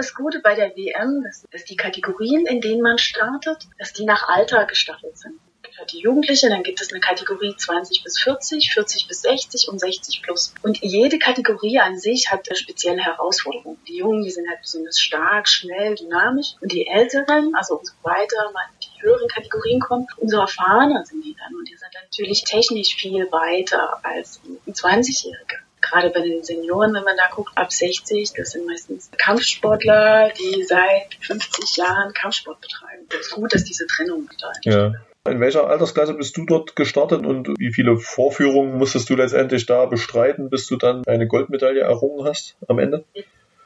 Das 0.00 0.14
Gute 0.14 0.40
bei 0.40 0.54
der 0.54 0.74
WM 0.76 1.26
ist, 1.28 1.46
dass 1.50 1.66
die 1.66 1.76
Kategorien, 1.76 2.46
in 2.46 2.62
denen 2.62 2.80
man 2.80 2.96
startet, 2.96 3.68
dass 3.78 3.92
die 3.92 4.06
nach 4.06 4.30
Alter 4.30 4.64
gestaffelt 4.64 5.18
sind. 5.18 5.34
Für 5.76 5.84
die 5.84 5.98
Jugendliche, 5.98 6.48
dann 6.48 6.62
gibt 6.62 6.80
es 6.80 6.90
eine 6.90 7.00
Kategorie 7.00 7.54
20 7.54 8.02
bis 8.02 8.18
40, 8.18 8.72
40 8.72 9.08
bis 9.08 9.20
60 9.20 9.68
und 9.68 9.78
60 9.78 10.22
plus. 10.22 10.54
Und 10.62 10.78
jede 10.82 11.18
Kategorie 11.18 11.80
an 11.80 11.98
sich 11.98 12.30
hat 12.30 12.48
eine 12.48 12.56
spezielle 12.56 13.02
Herausforderung. 13.02 13.76
Die 13.88 13.98
Jungen, 13.98 14.22
die 14.22 14.30
sind 14.30 14.48
halt 14.48 14.62
besonders 14.62 14.98
stark, 14.98 15.46
schnell, 15.46 15.96
dynamisch. 15.96 16.54
Und 16.62 16.72
die 16.72 16.86
Älteren, 16.86 17.54
also 17.54 17.76
umso 17.76 17.92
weiter 18.02 18.50
man 18.54 18.64
in 18.72 18.80
die 18.80 19.02
höheren 19.02 19.28
Kategorien 19.28 19.80
kommt, 19.80 20.16
umso 20.16 20.40
erfahrener 20.40 21.04
sind 21.04 21.22
die 21.22 21.36
dann. 21.38 21.54
Und 21.54 21.68
die 21.68 21.76
sind 21.76 21.92
natürlich 21.92 22.42
technisch 22.44 22.96
viel 22.96 23.30
weiter 23.30 24.00
als 24.02 24.40
ein 24.66 24.72
20-Jährige 24.72 25.58
gerade 25.90 26.10
bei 26.10 26.20
den 26.20 26.42
Senioren, 26.42 26.94
wenn 26.94 27.04
man 27.04 27.16
da 27.16 27.28
guckt, 27.34 27.56
ab 27.56 27.72
60, 27.72 28.32
das 28.36 28.50
sind 28.52 28.66
meistens 28.66 29.10
Kampfsportler, 29.18 30.32
die 30.38 30.62
seit 30.64 31.14
50 31.20 31.76
Jahren 31.76 32.12
Kampfsport 32.12 32.60
betreiben. 32.60 33.06
Es 33.10 33.26
ist 33.26 33.32
gut, 33.32 33.54
dass 33.54 33.64
diese 33.64 33.86
Trennung 33.86 34.28
da 34.40 34.50
ist. 34.50 34.64
Ja. 34.64 34.94
In 35.28 35.40
welcher 35.40 35.68
Altersklasse 35.68 36.14
bist 36.14 36.36
du 36.38 36.46
dort 36.46 36.76
gestartet 36.76 37.26
und 37.26 37.48
wie 37.58 37.72
viele 37.72 37.98
Vorführungen 37.98 38.78
musstest 38.78 39.10
du 39.10 39.16
letztendlich 39.16 39.66
da 39.66 39.84
bestreiten, 39.84 40.48
bis 40.48 40.66
du 40.66 40.76
dann 40.76 41.04
eine 41.06 41.26
Goldmedaille 41.26 41.80
errungen 41.80 42.26
hast 42.26 42.56
am 42.68 42.78
Ende? 42.78 43.04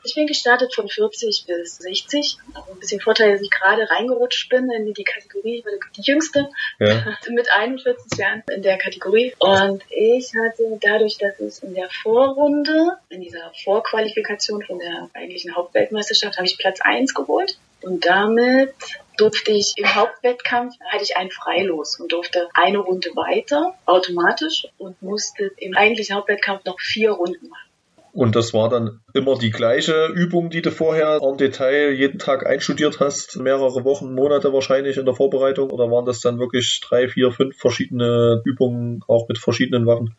Ich 0.04 0.14
bin 0.14 0.26
gestartet 0.26 0.74
von 0.74 0.88
40 0.88 1.44
bis 1.46 1.78
60. 1.78 2.36
Ein 2.54 2.78
bisschen 2.78 3.00
Vorteil, 3.00 3.32
dass 3.32 3.40
ich 3.40 3.50
gerade 3.50 3.88
reingerutscht 3.88 4.50
bin 4.50 4.70
in 4.70 4.92
die 4.92 5.04
Kategorie. 5.04 5.58
Ich 5.58 5.64
war 5.64 5.72
die 5.96 6.02
Jüngste 6.02 6.50
ja. 6.78 7.16
mit 7.30 7.50
41 7.50 8.18
Jahren 8.18 8.42
in 8.54 8.62
der 8.62 8.76
Kategorie. 8.76 9.34
Und 9.38 9.82
ich 9.90 10.32
hatte 10.34 10.78
dadurch, 10.80 11.16
dass 11.16 11.40
ich 11.40 11.62
in 11.62 11.74
der 11.74 11.88
Vorrunde, 11.88 12.98
in 13.08 13.22
dieser 13.22 13.50
Vorqualifikation 13.64 14.62
von 14.62 14.78
der 14.78 15.08
eigentlichen 15.14 15.56
Hauptweltmeisterschaft, 15.56 16.36
habe 16.36 16.46
ich 16.46 16.58
Platz 16.58 16.80
1 16.82 17.14
geholt. 17.14 17.58
Und 17.80 18.04
damit 18.04 18.74
durfte 19.16 19.52
ich 19.52 19.74
im 19.76 19.94
Hauptwettkampf, 19.94 20.74
hatte 20.86 21.04
ich 21.04 21.16
ein 21.16 21.30
Freilos 21.30 21.98
und 22.00 22.12
durfte 22.12 22.48
eine 22.54 22.78
Runde 22.78 23.10
weiter 23.14 23.74
automatisch 23.86 24.66
und 24.78 25.00
musste 25.02 25.50
im 25.58 25.76
eigentlichen 25.76 26.16
Hauptwettkampf 26.16 26.64
noch 26.64 26.80
vier 26.80 27.12
Runden 27.12 27.48
machen. 27.48 27.68
Und 28.14 28.36
das 28.36 28.54
war 28.54 28.68
dann 28.68 29.00
immer 29.12 29.36
die 29.36 29.50
gleiche 29.50 30.06
Übung, 30.06 30.48
die 30.48 30.62
du 30.62 30.70
vorher 30.70 31.18
im 31.20 31.36
Detail 31.36 31.90
jeden 31.90 32.20
Tag 32.20 32.46
einstudiert 32.46 33.00
hast, 33.00 33.36
mehrere 33.38 33.84
Wochen, 33.84 34.14
Monate 34.14 34.52
wahrscheinlich 34.52 34.98
in 34.98 35.04
der 35.04 35.16
Vorbereitung? 35.16 35.72
Oder 35.72 35.90
waren 35.90 36.04
das 36.04 36.20
dann 36.20 36.38
wirklich 36.38 36.80
drei, 36.80 37.08
vier, 37.08 37.32
fünf 37.32 37.58
verschiedene 37.58 38.40
Übungen, 38.44 39.02
auch 39.08 39.26
mit 39.26 39.38
verschiedenen 39.38 39.84
Waffen? 39.88 40.14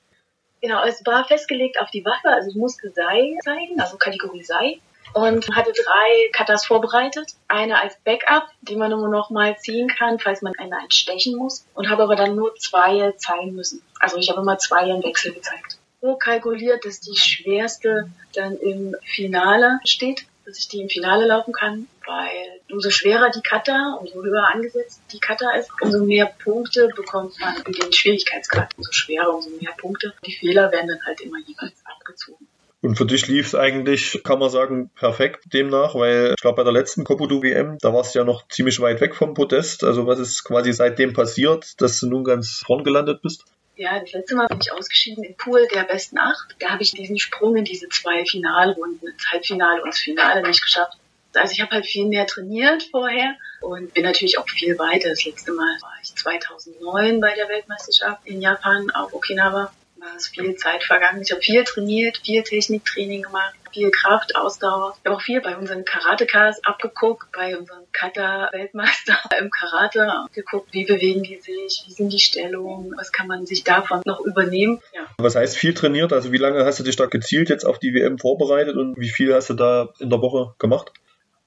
Genau, 0.61 0.83
es 0.83 1.05
war 1.05 1.25
festgelegt 1.25 1.79
auf 1.79 1.89
die 1.89 2.03
Waffe, 2.03 2.27
also 2.27 2.49
ich 2.49 2.57
musste 2.57 2.91
Sei 2.91 3.37
zeigen, 3.41 3.79
also 3.79 3.95
Kategorie 3.95 4.43
Sei. 4.43 4.79
Und 5.13 5.55
hatte 5.55 5.71
drei 5.71 6.29
Katas 6.33 6.65
vorbereitet. 6.65 7.35
Eine 7.47 7.81
als 7.81 7.95
Backup, 8.03 8.47
die 8.61 8.75
man 8.75 8.91
nur 8.91 9.07
noch 9.07 9.29
mal 9.29 9.55
ziehen 9.57 9.87
kann, 9.87 10.19
falls 10.19 10.41
man 10.41 10.51
eine 10.57 10.79
einstechen 10.79 11.37
muss. 11.37 11.65
Und 11.73 11.89
habe 11.89 12.03
aber 12.03 12.17
dann 12.17 12.35
nur 12.35 12.53
zwei 12.55 13.13
zeigen 13.13 13.53
müssen. 13.53 13.81
Also 14.01 14.17
ich 14.17 14.29
habe 14.29 14.41
immer 14.41 14.57
zwei 14.57 14.89
im 14.89 15.01
Wechsel 15.01 15.31
gezeigt 15.31 15.75
so 16.01 16.15
kalkuliert, 16.15 16.85
dass 16.85 16.99
die 16.99 17.17
schwerste 17.17 18.09
dann 18.33 18.57
im 18.57 18.95
Finale 19.03 19.79
steht, 19.85 20.25
dass 20.45 20.59
ich 20.59 20.67
die 20.67 20.81
im 20.81 20.89
Finale 20.89 21.25
laufen 21.25 21.53
kann, 21.53 21.87
weil 22.05 22.61
umso 22.71 22.91
schwerer 22.91 23.31
die 23.31 23.41
Kata, 23.41 23.97
umso 23.99 24.23
höher 24.23 24.47
angesetzt 24.53 25.01
die 25.11 25.19
Kata 25.19 25.51
ist, 25.55 25.69
umso 25.81 26.03
mehr 26.03 26.31
Punkte 26.43 26.89
bekommt 26.95 27.39
man 27.39 27.55
in 27.65 27.73
den 27.73 27.91
Schwierigkeitsgrad, 27.91 28.73
umso 28.77 28.91
schwerer, 28.91 29.33
umso 29.33 29.49
mehr 29.49 29.73
Punkte. 29.77 30.13
Die 30.25 30.33
Fehler 30.33 30.71
werden 30.71 30.87
dann 30.87 31.05
halt 31.05 31.21
immer 31.21 31.39
jeweils 31.39 31.73
abgezogen. 31.83 32.47
Und 32.81 32.97
für 32.97 33.05
dich 33.07 33.25
lief 33.27 33.47
es 33.47 33.55
eigentlich, 33.55 34.21
kann 34.23 34.37
man 34.37 34.51
sagen, 34.51 34.91
perfekt 34.93 35.45
demnach, 35.51 35.95
weil 35.95 36.33
ich 36.37 36.41
glaube, 36.41 36.57
bei 36.57 36.63
der 36.63 36.73
letzten 36.73 37.03
Kopudu 37.03 37.41
WM, 37.41 37.79
da 37.81 37.91
warst 37.95 38.13
du 38.13 38.19
ja 38.19 38.25
noch 38.25 38.47
ziemlich 38.47 38.79
weit 38.79 39.01
weg 39.01 39.15
vom 39.15 39.33
Podest. 39.33 39.83
Also 39.83 40.05
was 40.05 40.19
ist 40.19 40.43
quasi 40.43 40.71
seitdem 40.71 41.13
passiert, 41.13 41.81
dass 41.81 41.99
du 41.99 42.07
nun 42.07 42.23
ganz 42.23 42.61
vorn 42.63 42.83
gelandet 42.83 43.23
bist? 43.23 43.45
Ja, 43.77 44.00
das 44.00 44.13
letzte 44.13 44.36
Mal 44.36 44.48
bin 44.48 44.60
ich 44.62 44.72
ausgeschieden 44.72 45.24
im 45.24 45.36
Pool 45.36 45.67
der 45.74 45.84
besten 45.84 46.17
acht. 46.17 46.55
Da 46.60 46.70
habe 46.70 46.84
ich 46.84 46.91
diesen 46.91 47.20
Sprung 47.20 47.58
in 47.58 47.65
diese 47.65 47.89
zwei 47.89 48.25
Finalrunden, 48.25 49.10
ins 49.10 49.32
Halbfinale 49.32 49.82
und 49.82 49.88
ins 49.88 50.00
Finale 50.00 50.41
nicht 50.48 50.62
geschafft. 50.62 50.98
Also 51.34 51.51
ich 51.51 51.62
habe 51.62 51.72
halt 51.72 51.86
viel 51.86 52.05
mehr 52.05 52.25
trainiert 52.25 52.84
vorher 52.84 53.36
und 53.60 53.94
bin 53.94 54.03
natürlich 54.03 54.38
auch 54.39 54.48
viel 54.48 54.79
weiter. 54.79 55.10
Das 55.10 55.25
letzte 55.25 55.51
Mal 55.51 55.77
war 55.82 55.94
ich 56.01 56.15
2009 56.15 57.20
bei 57.20 57.36
der 57.36 57.50
Weltmeisterschaft 57.50 58.25
in 58.25 58.41
Japan 58.41 58.89
auf 58.91 59.13
Okinawa 59.13 59.74
war 60.05 60.15
es 60.15 60.27
viel 60.27 60.55
Zeit 60.55 60.83
vergangen. 60.83 61.21
Ich 61.21 61.31
habe 61.31 61.41
viel 61.41 61.63
trainiert, 61.63 62.21
viel 62.24 62.43
Techniktraining 62.43 63.24
gemacht, 63.24 63.55
viel 63.74 63.89
Kraft, 63.89 64.35
Ausdauer. 64.35 64.95
Ich 65.00 65.05
habe 65.05 65.17
auch 65.17 65.21
viel 65.21 65.41
bei 65.41 65.57
unseren 65.57 65.83
Karatekas 65.83 66.63
abgeguckt, 66.63 67.31
bei 67.33 67.57
unserem 67.57 67.83
Kata-Weltmeister 67.91 69.17
im 69.39 69.50
Karate 69.50 70.25
geguckt, 70.33 70.69
wie 70.71 70.85
bewegen 70.85 71.24
die 71.24 71.39
sich, 71.41 71.83
wie 71.88 71.91
sind 71.91 72.13
die 72.13 72.19
Stellungen, 72.19 72.93
was 72.97 73.12
kann 73.12 73.27
man 73.27 73.45
sich 73.45 73.63
davon 73.63 74.01
noch 74.05 74.21
übernehmen. 74.21 74.81
Ja. 74.93 75.07
Was 75.17 75.35
heißt 75.35 75.57
viel 75.57 75.74
trainiert? 75.74 76.13
Also 76.13 76.31
wie 76.31 76.38
lange 76.38 76.63
hast 76.65 76.79
du 76.79 76.83
dich 76.83 76.95
da 76.95 77.07
gezielt 77.07 77.50
jetzt 77.50 77.65
auf 77.65 77.79
die 77.79 77.93
WM 77.93 78.19
vorbereitet 78.19 78.75
und 78.75 78.97
wie 78.97 79.09
viel 79.09 79.33
hast 79.33 79.50
du 79.50 79.55
da 79.55 79.89
in 80.00 80.09
der 80.09 80.21
Woche 80.21 80.53
gemacht? 80.59 80.91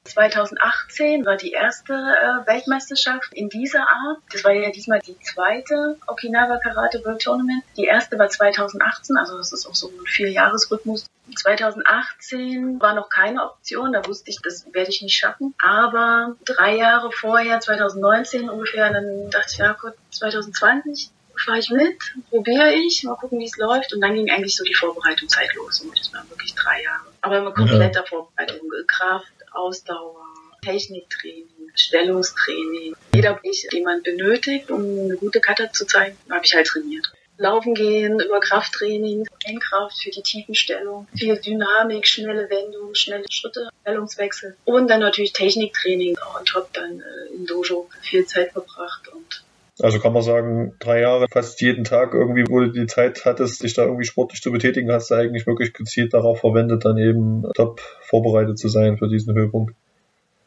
2018 0.08 1.24
war 1.24 1.36
die 1.36 1.52
erste 1.52 1.92
äh, 1.92 2.46
Weltmeisterschaft 2.46 3.32
in 3.32 3.48
dieser 3.48 3.80
Art. 3.80 4.18
Das 4.32 4.44
war 4.44 4.52
ja 4.52 4.70
diesmal 4.70 5.00
die 5.00 5.18
zweite 5.20 5.98
Okinawa 6.06 6.58
Karate 6.58 7.04
World 7.04 7.22
Tournament. 7.22 7.62
Die 7.76 7.84
erste 7.84 8.18
war 8.18 8.28
2018, 8.28 9.16
also 9.16 9.36
das 9.36 9.52
ist 9.52 9.66
auch 9.66 9.74
so 9.74 9.88
ein 9.88 10.06
Vierjahresrhythmus. 10.06 11.06
2018 11.36 12.80
war 12.80 12.94
noch 12.94 13.10
keine 13.10 13.42
Option, 13.44 13.92
da 13.92 14.06
wusste 14.06 14.30
ich, 14.30 14.40
das 14.42 14.66
werde 14.72 14.90
ich 14.90 15.02
nicht 15.02 15.16
schaffen. 15.16 15.54
Aber 15.62 16.36
drei 16.44 16.76
Jahre 16.76 17.12
vorher, 17.12 17.60
2019 17.60 18.48
ungefähr, 18.48 18.92
dann 18.92 19.30
dachte 19.30 19.50
ich, 19.52 19.58
ja 19.58 19.72
gut, 19.72 19.92
2020 20.10 21.10
fahre 21.44 21.58
ich 21.58 21.70
mit, 21.70 21.96
probiere 22.30 22.72
ich, 22.74 23.04
mal 23.04 23.16
gucken, 23.16 23.38
wie 23.38 23.44
es 23.44 23.56
läuft. 23.56 23.92
Und 23.94 24.00
dann 24.00 24.14
ging 24.14 24.30
eigentlich 24.30 24.56
so 24.56 24.64
die 24.64 24.74
Vorbereitungszeit 24.74 25.54
los. 25.54 25.80
Und 25.80 25.98
das 25.98 26.12
waren 26.12 26.28
wirklich 26.30 26.54
drei 26.54 26.82
Jahre. 26.82 27.04
Aber 27.20 27.38
immer 27.38 27.52
kompletter 27.52 28.00
ja. 28.00 28.06
Vorbereitung, 28.06 28.60
Kraft, 28.86 29.32
Ausdauer, 29.58 30.24
Techniktraining, 30.62 31.70
Stellungstraining. 31.74 32.94
Jeder 33.14 33.34
Bereich, 33.34 33.66
den 33.72 33.84
man 33.84 34.02
benötigt, 34.02 34.70
um 34.70 34.80
eine 34.80 35.16
gute 35.16 35.40
Kata 35.40 35.72
zu 35.72 35.86
zeigen, 35.86 36.16
habe 36.30 36.44
ich 36.44 36.54
halt 36.54 36.66
trainiert. 36.66 37.12
Laufen 37.38 37.74
gehen, 37.74 38.18
über 38.18 38.40
Krafttraining, 38.40 39.26
Endkraft 39.44 40.02
für 40.02 40.10
die 40.10 40.22
Tiefenstellung, 40.22 41.06
viel 41.16 41.38
Dynamik, 41.40 42.06
schnelle 42.06 42.50
Wendungen, 42.50 42.96
schnelle 42.96 43.24
Schritte, 43.30 43.68
Stellungswechsel 43.82 44.56
und 44.64 44.88
dann 44.88 45.00
natürlich 45.00 45.32
Techniktraining, 45.32 46.18
auch 46.18 46.40
on 46.40 46.44
top 46.44 46.72
dann 46.72 47.00
äh, 47.00 47.34
im 47.34 47.46
Dojo 47.46 47.88
viel 48.02 48.26
Zeit 48.26 48.52
verbracht 48.52 49.06
und 49.08 49.44
also 49.80 50.00
kann 50.00 50.12
man 50.12 50.23
sagen, 50.23 50.75
drei 50.80 51.00
Jahre, 51.00 51.26
fast 51.30 51.61
jeden 51.61 51.85
Tag 51.85 52.14
irgendwie, 52.14 52.44
wo 52.49 52.61
du 52.61 52.73
die 52.73 52.87
Zeit 52.87 53.25
hattest, 53.25 53.62
dich 53.62 53.75
da 53.75 53.85
irgendwie 53.85 54.04
sportlich 54.04 54.42
zu 54.42 54.50
betätigen, 54.50 54.90
hast 54.90 55.11
du 55.11 55.14
eigentlich 55.14 55.47
wirklich 55.47 55.73
gezielt 55.73 56.14
darauf 56.14 56.40
verwendet, 56.40 56.85
dann 56.85 56.99
eben 56.99 57.44
top 57.54 57.80
vorbereitet 58.02 58.58
zu 58.58 58.68
sein 58.68 58.99
für 58.99 59.08
diesen 59.08 59.35
Höhepunkt. 59.35 59.75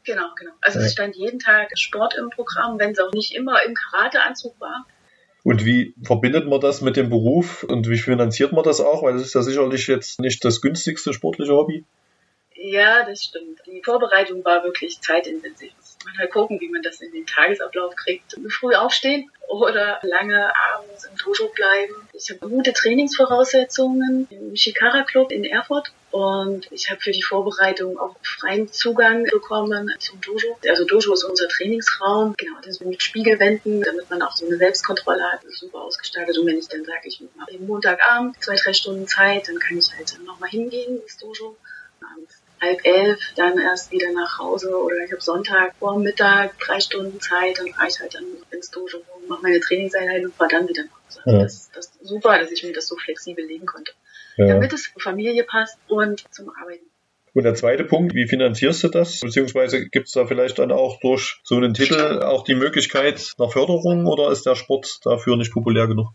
Genau, 0.04 0.28
genau. 0.38 0.52
Also 0.62 0.80
ja. 0.80 0.86
es 0.86 0.94
stand 0.94 1.16
jeden 1.16 1.40
Tag 1.40 1.70
Sport 1.78 2.16
im 2.18 2.30
Programm, 2.30 2.80
wenn 2.80 2.92
es 2.92 3.00
auch 3.00 3.14
nicht 3.14 3.34
immer 3.34 3.64
im 3.66 3.74
Karateanzug 3.74 4.60
war. 4.60 4.86
Und 5.44 5.66
wie 5.66 5.96
verbindet 6.04 6.48
man 6.48 6.60
das 6.60 6.82
mit 6.82 6.98
dem 6.98 7.10
Beruf 7.10 7.64
und 7.64 7.90
wie 7.90 7.98
finanziert 7.98 8.52
man 8.52 8.64
das 8.64 8.80
auch? 8.80 9.04
Weil 9.04 9.14
das 9.14 9.24
ist 9.24 9.36
ja 9.36 9.42
sicherlich 9.42 9.88
jetzt 9.88 10.20
nicht 10.20 10.44
das 10.46 10.62
günstigste 10.62 11.14
sportliche 11.14 11.54
Hobby. 11.54 11.84
Ja, 12.54 13.06
das 13.06 13.24
stimmt. 13.24 13.60
Die 13.66 13.82
Vorbereitung 13.84 14.46
war 14.46 14.64
wirklich 14.64 15.02
zeitintensiv 15.02 15.72
man 16.05 16.17
halt 16.17 16.31
gucken, 16.31 16.60
wie 16.60 16.70
man 16.70 16.81
das 16.81 17.01
in 17.01 17.12
den 17.12 17.25
Tagesablauf 17.25 17.96
kriegt. 17.96 18.36
Früh 18.50 18.75
aufstehen 18.75 19.29
oder 19.51 20.00
lange 20.03 20.51
abends 20.55 21.05
im 21.05 21.17
Dojo 21.17 21.50
bleiben. 21.53 21.93
Ich 22.13 22.29
habe 22.29 22.48
gute 22.50 22.72
Trainingsvoraussetzungen 22.72 24.27
im 24.29 24.55
Shikara 24.55 25.03
Club 25.03 25.31
in 25.31 25.43
Erfurt 25.43 25.91
und 26.12 26.72
ich 26.72 26.89
habe 26.89 27.01
für 27.01 27.12
die 27.12 27.22
Vorbereitung 27.22 28.00
auch 28.00 28.15
freien 28.22 28.72
Zugang 28.72 29.25
bekommen 29.25 29.93
zum 30.00 30.22
Dojo. 30.22 30.58
Also 30.67 30.86
Dojo 30.86 31.13
ist 31.13 31.24
unser 31.24 31.48
Trainingsraum, 31.50 32.34
genau, 32.38 32.58
das 32.63 32.79
mit 32.79 33.01
Spiegelwänden, 33.03 33.81
damit 33.81 34.10
man 34.10 34.22
auch 34.22 34.36
so 34.36 34.46
eine 34.46 34.58
Selbstkontrolle 34.58 35.24
hat, 35.24 35.43
das 35.43 35.53
ist 35.53 35.60
super 35.60 35.81
ausgestaltet. 35.81 36.38
Und 36.38 36.48
wenn 36.48 36.58
ich 36.58 36.67
dann 36.67 36.86
sage, 36.86 37.01
ich 37.03 37.22
mache 37.36 37.58
Montagabend 37.60 38.41
zwei, 38.41 38.55
drei 38.55 38.74
Stunden 38.74 39.08
Zeit, 39.08 39.48
dann 39.48 39.60
kann 39.60 39.77
ich 39.77 39.91
halt 39.96 40.17
nochmal 40.25 40.50
hingehen 40.50 41.01
ins 41.01 41.17
Dojo. 41.17 41.58
Halb 42.62 42.80
elf 42.84 43.20
dann 43.36 43.58
erst 43.58 43.91
wieder 43.91 44.12
nach 44.13 44.38
Hause 44.38 44.75
oder 44.77 44.98
ich 45.03 45.12
habe 45.12 45.22
Sonntag 45.22 45.75
vor 45.80 45.98
Mittag 45.98 46.60
drei 46.60 46.80
Stunden 46.80 47.20
Zeit, 47.20 47.58
dann 47.58 47.70
fahre 47.70 47.89
ich 47.89 48.00
halt 48.00 48.13
dann 48.13 48.24
ins 48.51 48.70
Dojo, 48.70 49.00
mache 49.27 49.41
meine 49.41 49.60
Trainingseinheit 49.60 50.24
und 50.24 50.36
fahre 50.36 50.51
dann 50.51 50.68
wieder 50.70 50.84
nach 50.84 50.91
Hause. 50.91 51.22
Also 51.25 51.38
ja. 51.38 51.44
das, 51.44 51.72
das 51.74 51.86
ist 51.88 52.08
super, 52.08 52.38
dass 52.38 52.51
ich 52.51 52.63
mir 52.63 52.74
das 52.74 52.88
so 52.88 52.96
flexibel 52.96 53.44
legen 53.44 53.65
konnte. 53.65 53.91
Ja. 54.38 54.48
Damit 54.48 54.74
es 54.74 54.91
zur 54.94 55.01
Familie 55.01 55.44
passt 55.44 55.77
und 55.88 56.24
zum 56.32 56.50
Arbeiten. 56.50 56.86
Und 57.34 57.44
der 57.44 57.56
zweite 57.56 57.86
Punkt, 57.86 58.13
wie 58.13 58.27
finanzierst 58.27 58.84
du 58.84 58.89
das? 58.89 59.22
Beziehungsweise 59.22 59.88
gibt 59.88 60.08
es 60.08 60.13
da 60.13 60.25
vielleicht 60.25 60.60
dann 60.60 60.72
auch 60.72 61.00
durch 61.00 61.39
so 61.44 61.56
einen 61.56 61.74
Titel 61.74 62.22
auch 62.24 62.44
die 62.44 62.56
Möglichkeit 62.56 63.34
nach 63.38 63.51
Förderung 63.51 64.06
oder 64.06 64.32
ist 64.32 64.46
der 64.46 64.56
Sport 64.56 65.00
dafür 65.06 65.38
nicht 65.38 65.53
populär 65.53 65.88
genug? 65.88 66.10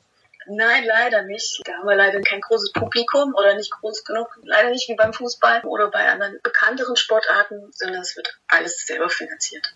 Nein, 0.49 0.85
leider 0.85 1.23
nicht. 1.23 1.61
Da 1.65 1.73
haben 1.75 1.89
wir 1.89 1.97
leider 1.97 2.21
kein 2.21 2.41
großes 2.41 2.73
Publikum 2.73 3.35
oder 3.35 3.55
nicht 3.55 3.71
groß 3.73 4.05
genug. 4.05 4.29
Leider 4.43 4.71
nicht 4.71 4.89
wie 4.89 4.95
beim 4.95 5.13
Fußball 5.13 5.63
oder 5.65 5.91
bei 5.91 6.09
anderen 6.09 6.39
bekannteren 6.43 6.97
Sportarten, 6.97 7.71
sondern 7.73 8.03
es 8.03 8.17
wird 8.17 8.39
alles 8.49 8.87
selber 8.87 9.09
finanziert. 9.09 9.75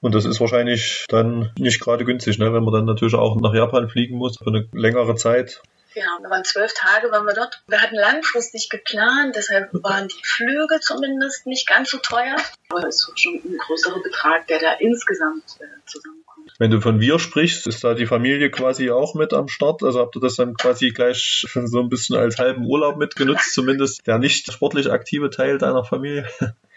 Und 0.00 0.14
das 0.14 0.24
ist 0.24 0.40
wahrscheinlich 0.40 1.04
dann 1.08 1.52
nicht 1.58 1.80
gerade 1.80 2.04
günstig, 2.04 2.38
ne? 2.38 2.52
wenn 2.54 2.64
man 2.64 2.72
dann 2.72 2.84
natürlich 2.86 3.14
auch 3.14 3.38
nach 3.40 3.52
Japan 3.52 3.88
fliegen 3.88 4.16
muss 4.16 4.38
für 4.38 4.46
eine 4.46 4.68
längere 4.72 5.14
Zeit. 5.14 5.60
Genau, 5.92 6.18
wir 6.20 6.30
waren 6.30 6.44
zwölf 6.44 6.72
Tage, 6.72 7.10
waren 7.10 7.26
wir 7.26 7.34
dort. 7.34 7.62
Wir 7.66 7.82
hatten 7.82 7.96
langfristig 7.96 8.70
geplant, 8.70 9.34
deshalb 9.34 9.70
waren 9.72 10.06
die 10.06 10.22
Flüge 10.22 10.78
zumindest 10.80 11.46
nicht 11.46 11.66
ganz 11.66 11.90
so 11.90 11.98
teuer. 11.98 12.36
Aber 12.68 12.86
es 12.86 13.08
ist 13.08 13.20
schon 13.20 13.34
ein 13.34 13.58
größerer 13.58 14.00
Betrag, 14.00 14.46
der 14.46 14.60
da 14.60 14.72
insgesamt 14.74 15.44
äh, 15.58 15.66
zusammenkommt. 15.86 16.29
Wenn 16.58 16.70
du 16.70 16.80
von 16.80 17.00
wir 17.00 17.18
sprichst, 17.18 17.66
ist 17.66 17.84
da 17.84 17.94
die 17.94 18.06
Familie 18.06 18.50
quasi 18.50 18.90
auch 18.90 19.14
mit 19.14 19.32
am 19.32 19.48
Start? 19.48 19.82
Also 19.82 20.00
habt 20.00 20.16
ihr 20.16 20.20
das 20.20 20.36
dann 20.36 20.54
quasi 20.54 20.90
gleich 20.90 21.46
so 21.64 21.80
ein 21.80 21.88
bisschen 21.88 22.16
als 22.16 22.38
halben 22.38 22.66
Urlaub 22.66 22.96
mitgenutzt, 22.96 23.54
zumindest 23.54 24.06
der 24.06 24.18
nicht 24.18 24.52
sportlich 24.52 24.90
aktive 24.90 25.30
Teil 25.30 25.58
deiner 25.58 25.84
Familie? 25.84 26.28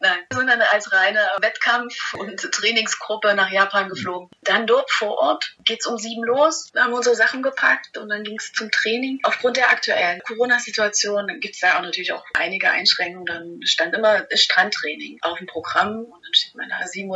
Nein, 0.00 0.18
sondern 0.32 0.60
als 0.60 0.92
reine 0.92 1.20
Wettkampf- 1.40 2.14
und 2.14 2.40
Trainingsgruppe 2.52 3.34
nach 3.34 3.50
Japan 3.50 3.88
geflogen. 3.88 4.28
Dann 4.42 4.66
dort 4.66 4.90
vor 4.90 5.16
Ort 5.18 5.56
geht 5.64 5.80
es 5.80 5.86
um 5.86 5.96
sieben 5.98 6.22
los. 6.24 6.68
Wir 6.72 6.84
haben 6.84 6.92
unsere 6.92 7.16
Sachen 7.16 7.42
gepackt 7.42 7.96
und 7.96 8.08
dann 8.08 8.22
ging 8.22 8.36
es 8.38 8.52
zum 8.52 8.70
Training. 8.70 9.20
Aufgrund 9.22 9.56
der 9.56 9.70
aktuellen 9.70 10.20
Corona-Situation 10.20 11.40
gibt 11.40 11.54
es 11.54 11.60
da 11.60 11.78
auch 11.78 11.82
natürlich 11.82 12.12
auch 12.12 12.24
einige 12.34 12.70
Einschränkungen. 12.70 13.26
Dann 13.26 13.60
stand 13.64 13.94
immer 13.94 14.26
Strandtraining 14.32 15.18
auf 15.22 15.38
dem 15.38 15.46
Programm 15.46 16.04
und 16.04 16.24
dann 16.24 16.34
steht 16.34 16.54
man 16.54 16.68
da 16.68 16.80
7.30 16.80 17.06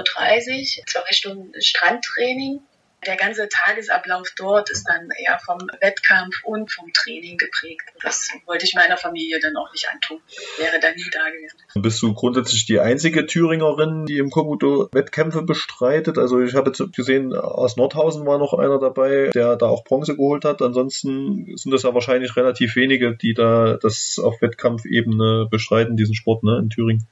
Uhr, 0.79 0.87
zwei 0.87 1.13
Stunden 1.13 1.61
Strandtraining 1.61 2.63
der 3.07 3.17
ganze 3.17 3.49
Tagesablauf 3.49 4.29
dort 4.37 4.71
ist 4.71 4.85
dann 4.85 5.09
eher 5.19 5.39
vom 5.39 5.59
Wettkampf 5.81 6.37
und 6.45 6.71
vom 6.71 6.93
Training 6.93 7.39
geprägt. 7.39 7.83
Das 8.03 8.29
wollte 8.47 8.67
ich 8.67 8.75
meiner 8.75 8.97
Familie 8.97 9.41
dann 9.41 9.57
auch 9.57 9.73
nicht 9.73 9.89
antun. 9.89 10.21
Wäre 10.59 10.79
dann 10.81 10.95
nie 10.95 11.11
da 11.11 11.31
gewesen. 11.31 11.57
Bist 11.75 12.03
du 12.03 12.13
grundsätzlich 12.13 12.67
die 12.67 12.81
einzige 12.81 13.27
Thüringerin, 13.27 14.07
die 14.07 14.19
im 14.19 14.31
Kobudo 14.31 14.89
Wettkämpfe 14.93 15.43
bestreitet? 15.43 16.19
Also 16.19 16.41
ich 16.41 16.55
habe 16.55 16.71
jetzt 16.71 16.95
gesehen, 16.95 17.35
aus 17.35 17.77
Nordhausen 17.77 18.27
war 18.27 18.39
noch 18.39 18.53
einer 18.53 18.79
dabei, 18.79 19.31
der 19.35 19.57
da 19.57 19.67
auch 19.67 19.85
Bronze 19.85 20.15
geholt 20.15 20.45
hat. 20.45 20.61
Ansonsten 20.61 21.57
sind 21.57 21.73
das 21.73 21.85
ja 21.85 21.95
wahrscheinlich 21.95 22.37
relativ 22.37 22.77
wenige, 22.77 23.17
die 23.17 23.33
da 23.35 23.79
das 23.81 24.21
auf 24.23 24.43
Wettkampfebene 24.43 25.49
bestreiten, 25.51 25.97
diesen 25.97 26.15
Sport 26.15 26.43
ne, 26.43 26.59
in 26.59 26.69
Thüringen. 26.69 27.09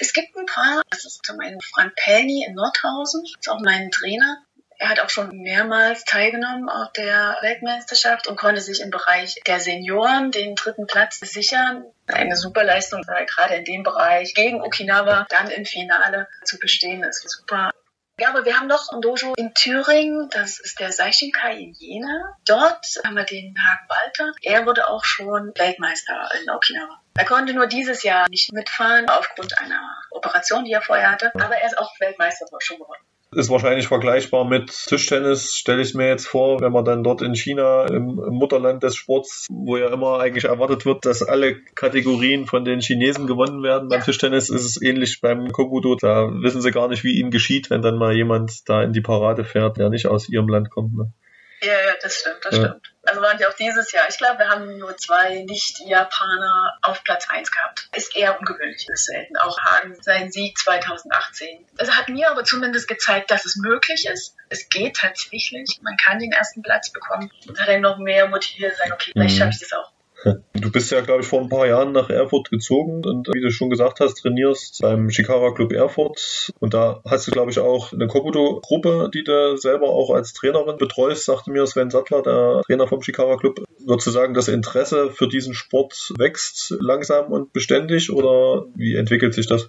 Es 0.00 0.12
gibt 0.12 0.36
ein 0.36 0.46
paar, 0.46 0.82
das 0.90 1.04
ist 1.04 1.24
zum 1.24 1.40
einen 1.40 1.60
Frank 1.60 1.92
Pelny 1.96 2.44
in 2.46 2.54
Nordhausen, 2.54 3.22
das 3.24 3.32
ist 3.40 3.50
auch 3.50 3.60
mein 3.60 3.90
Trainer. 3.90 4.36
Er 4.80 4.90
hat 4.90 5.00
auch 5.00 5.10
schon 5.10 5.36
mehrmals 5.36 6.04
teilgenommen 6.04 6.68
auf 6.68 6.92
der 6.92 7.36
Weltmeisterschaft 7.40 8.28
und 8.28 8.36
konnte 8.36 8.60
sich 8.60 8.80
im 8.80 8.90
Bereich 8.90 9.40
der 9.44 9.58
Senioren 9.58 10.30
den 10.30 10.54
dritten 10.54 10.86
Platz 10.86 11.18
sichern. 11.18 11.84
Eine 12.06 12.36
super 12.36 12.62
Leistung, 12.62 13.02
gerade 13.02 13.54
in 13.56 13.64
dem 13.64 13.82
Bereich 13.82 14.34
gegen 14.34 14.62
Okinawa 14.62 15.26
dann 15.30 15.50
im 15.50 15.64
Finale 15.64 16.28
zu 16.44 16.58
bestehen, 16.60 17.02
ist 17.02 17.28
super. 17.28 17.72
Ja, 18.20 18.30
aber 18.30 18.44
wir 18.44 18.58
haben 18.58 18.66
noch 18.66 18.90
ein 18.90 19.00
Dojo 19.00 19.34
in 19.36 19.54
Thüringen, 19.54 20.28
das 20.30 20.58
ist 20.58 20.80
der 20.80 20.90
Seishinkai 20.90 21.56
in 21.56 21.72
Jena. 21.72 22.36
Dort 22.44 22.84
haben 23.04 23.14
wir 23.14 23.24
den 23.24 23.54
Hagen 23.56 23.88
Walter. 23.88 24.32
Er 24.42 24.66
wurde 24.66 24.88
auch 24.88 25.04
schon 25.04 25.52
Weltmeister 25.56 26.28
in 26.40 26.50
Okinawa. 26.50 27.00
Er 27.16 27.24
konnte 27.24 27.52
nur 27.52 27.66
dieses 27.66 28.02
Jahr 28.02 28.28
nicht 28.28 28.52
mitfahren 28.52 29.08
aufgrund 29.08 29.58
einer 29.60 30.02
Operation, 30.10 30.64
die 30.64 30.72
er 30.72 30.82
vorher 30.82 31.12
hatte, 31.12 31.32
aber 31.34 31.56
er 31.56 31.66
ist 31.66 31.78
auch 31.78 31.98
Weltmeister 32.00 32.46
schon 32.58 32.78
geworden. 32.78 33.02
Ist 33.30 33.50
wahrscheinlich 33.50 33.88
vergleichbar 33.88 34.46
mit 34.46 34.68
Tischtennis, 34.68 35.52
stelle 35.54 35.82
ich 35.82 35.94
mir 35.94 36.08
jetzt 36.08 36.26
vor, 36.26 36.60
wenn 36.60 36.72
man 36.72 36.86
dann 36.86 37.04
dort 37.04 37.20
in 37.20 37.34
China, 37.34 37.84
im, 37.84 38.18
im, 38.18 38.34
Mutterland 38.34 38.82
des 38.82 38.96
Sports, 38.96 39.46
wo 39.50 39.76
ja 39.76 39.92
immer 39.92 40.18
eigentlich 40.18 40.44
erwartet 40.44 40.86
wird, 40.86 41.04
dass 41.04 41.22
alle 41.22 41.60
Kategorien 41.74 42.46
von 42.46 42.64
den 42.64 42.80
Chinesen 42.80 43.26
gewonnen 43.26 43.62
werden. 43.62 43.90
Beim 43.90 44.02
Tischtennis 44.02 44.48
ist 44.48 44.64
es 44.64 44.80
ähnlich 44.80 45.20
beim 45.20 45.52
Kobudo. 45.52 45.94
Da 45.94 46.30
wissen 46.42 46.62
sie 46.62 46.70
gar 46.70 46.88
nicht, 46.88 47.04
wie 47.04 47.18
ihnen 47.18 47.30
geschieht, 47.30 47.68
wenn 47.68 47.82
dann 47.82 47.98
mal 47.98 48.16
jemand 48.16 48.66
da 48.68 48.82
in 48.82 48.94
die 48.94 49.02
Parade 49.02 49.44
fährt, 49.44 49.76
der 49.76 49.90
nicht 49.90 50.06
aus 50.06 50.30
ihrem 50.30 50.48
Land 50.48 50.70
kommt. 50.70 50.96
Ne? 50.96 51.12
Ja, 51.60 51.72
ja, 51.72 51.94
das 52.00 52.14
stimmt, 52.14 52.38
das 52.42 52.56
ja. 52.56 52.64
stimmt. 52.64 52.87
Also 53.08 53.22
waren 53.22 53.38
wir 53.38 53.48
auch 53.48 53.54
dieses 53.54 53.90
Jahr. 53.92 54.04
Ich 54.08 54.18
glaube, 54.18 54.40
wir 54.40 54.48
haben 54.48 54.78
nur 54.78 54.96
zwei 54.96 55.42
Nicht-Japaner 55.44 56.78
auf 56.82 57.02
Platz 57.04 57.26
1 57.28 57.50
gehabt. 57.50 57.88
Ist 57.94 58.14
eher 58.14 58.38
ungewöhnlich, 58.38 58.86
ist 58.88 59.06
selten. 59.06 59.36
Auch 59.38 59.58
Hagen, 59.58 59.96
sein 60.02 60.30
Sieg 60.30 60.58
2018. 60.58 61.64
Das 61.76 61.90
hat 61.96 62.08
mir 62.08 62.30
aber 62.30 62.44
zumindest 62.44 62.86
gezeigt, 62.86 63.30
dass 63.30 63.44
es 63.44 63.56
möglich 63.56 64.06
ist. 64.12 64.36
Es 64.50 64.68
geht 64.68 64.96
tatsächlich. 64.96 65.78
Man 65.82 65.96
kann 65.96 66.18
den 66.18 66.32
ersten 66.32 66.62
Platz 66.62 66.90
bekommen. 66.90 67.30
Und 67.46 67.58
hat 67.58 67.68
dann 67.68 67.80
noch 67.80 67.98
mehr 67.98 68.28
motiviert 68.28 68.76
sein, 68.76 68.92
okay, 68.92 69.12
vielleicht 69.12 69.34
mhm. 69.34 69.38
schaffe 69.38 69.50
ich 69.52 69.60
das 69.60 69.72
auch. 69.72 69.87
Du 70.52 70.72
bist 70.72 70.90
ja, 70.90 71.00
glaube 71.00 71.22
ich, 71.22 71.28
vor 71.28 71.40
ein 71.40 71.48
paar 71.48 71.66
Jahren 71.66 71.92
nach 71.92 72.10
Erfurt 72.10 72.50
gezogen 72.50 73.04
und 73.04 73.28
wie 73.28 73.40
du 73.40 73.50
schon 73.50 73.70
gesagt 73.70 74.00
hast, 74.00 74.14
trainierst 74.14 74.80
beim 74.82 75.10
Shikara 75.10 75.52
Club 75.52 75.72
Erfurt. 75.72 76.50
Und 76.58 76.74
da 76.74 77.00
hast 77.04 77.26
du, 77.26 77.30
glaube 77.30 77.50
ich, 77.50 77.58
auch 77.58 77.92
eine 77.92 78.06
Kobudo-Gruppe, 78.06 79.10
die 79.12 79.24
du 79.24 79.56
selber 79.56 79.88
auch 79.88 80.10
als 80.10 80.32
Trainerin 80.32 80.76
betreust, 80.76 81.24
sagte 81.24 81.50
mir 81.50 81.66
Sven 81.66 81.90
Sattler, 81.90 82.22
der 82.22 82.62
Trainer 82.66 82.88
vom 82.88 83.02
Shikara 83.02 83.36
Club. 83.36 83.64
Würdest 83.78 84.06
du 84.06 84.10
sagen, 84.10 84.34
das 84.34 84.48
Interesse 84.48 85.10
für 85.10 85.28
diesen 85.28 85.54
Sport 85.54 86.12
wächst 86.18 86.74
langsam 86.80 87.32
und 87.32 87.52
beständig 87.52 88.12
oder 88.12 88.66
wie 88.74 88.96
entwickelt 88.96 89.34
sich 89.34 89.46
das? 89.46 89.68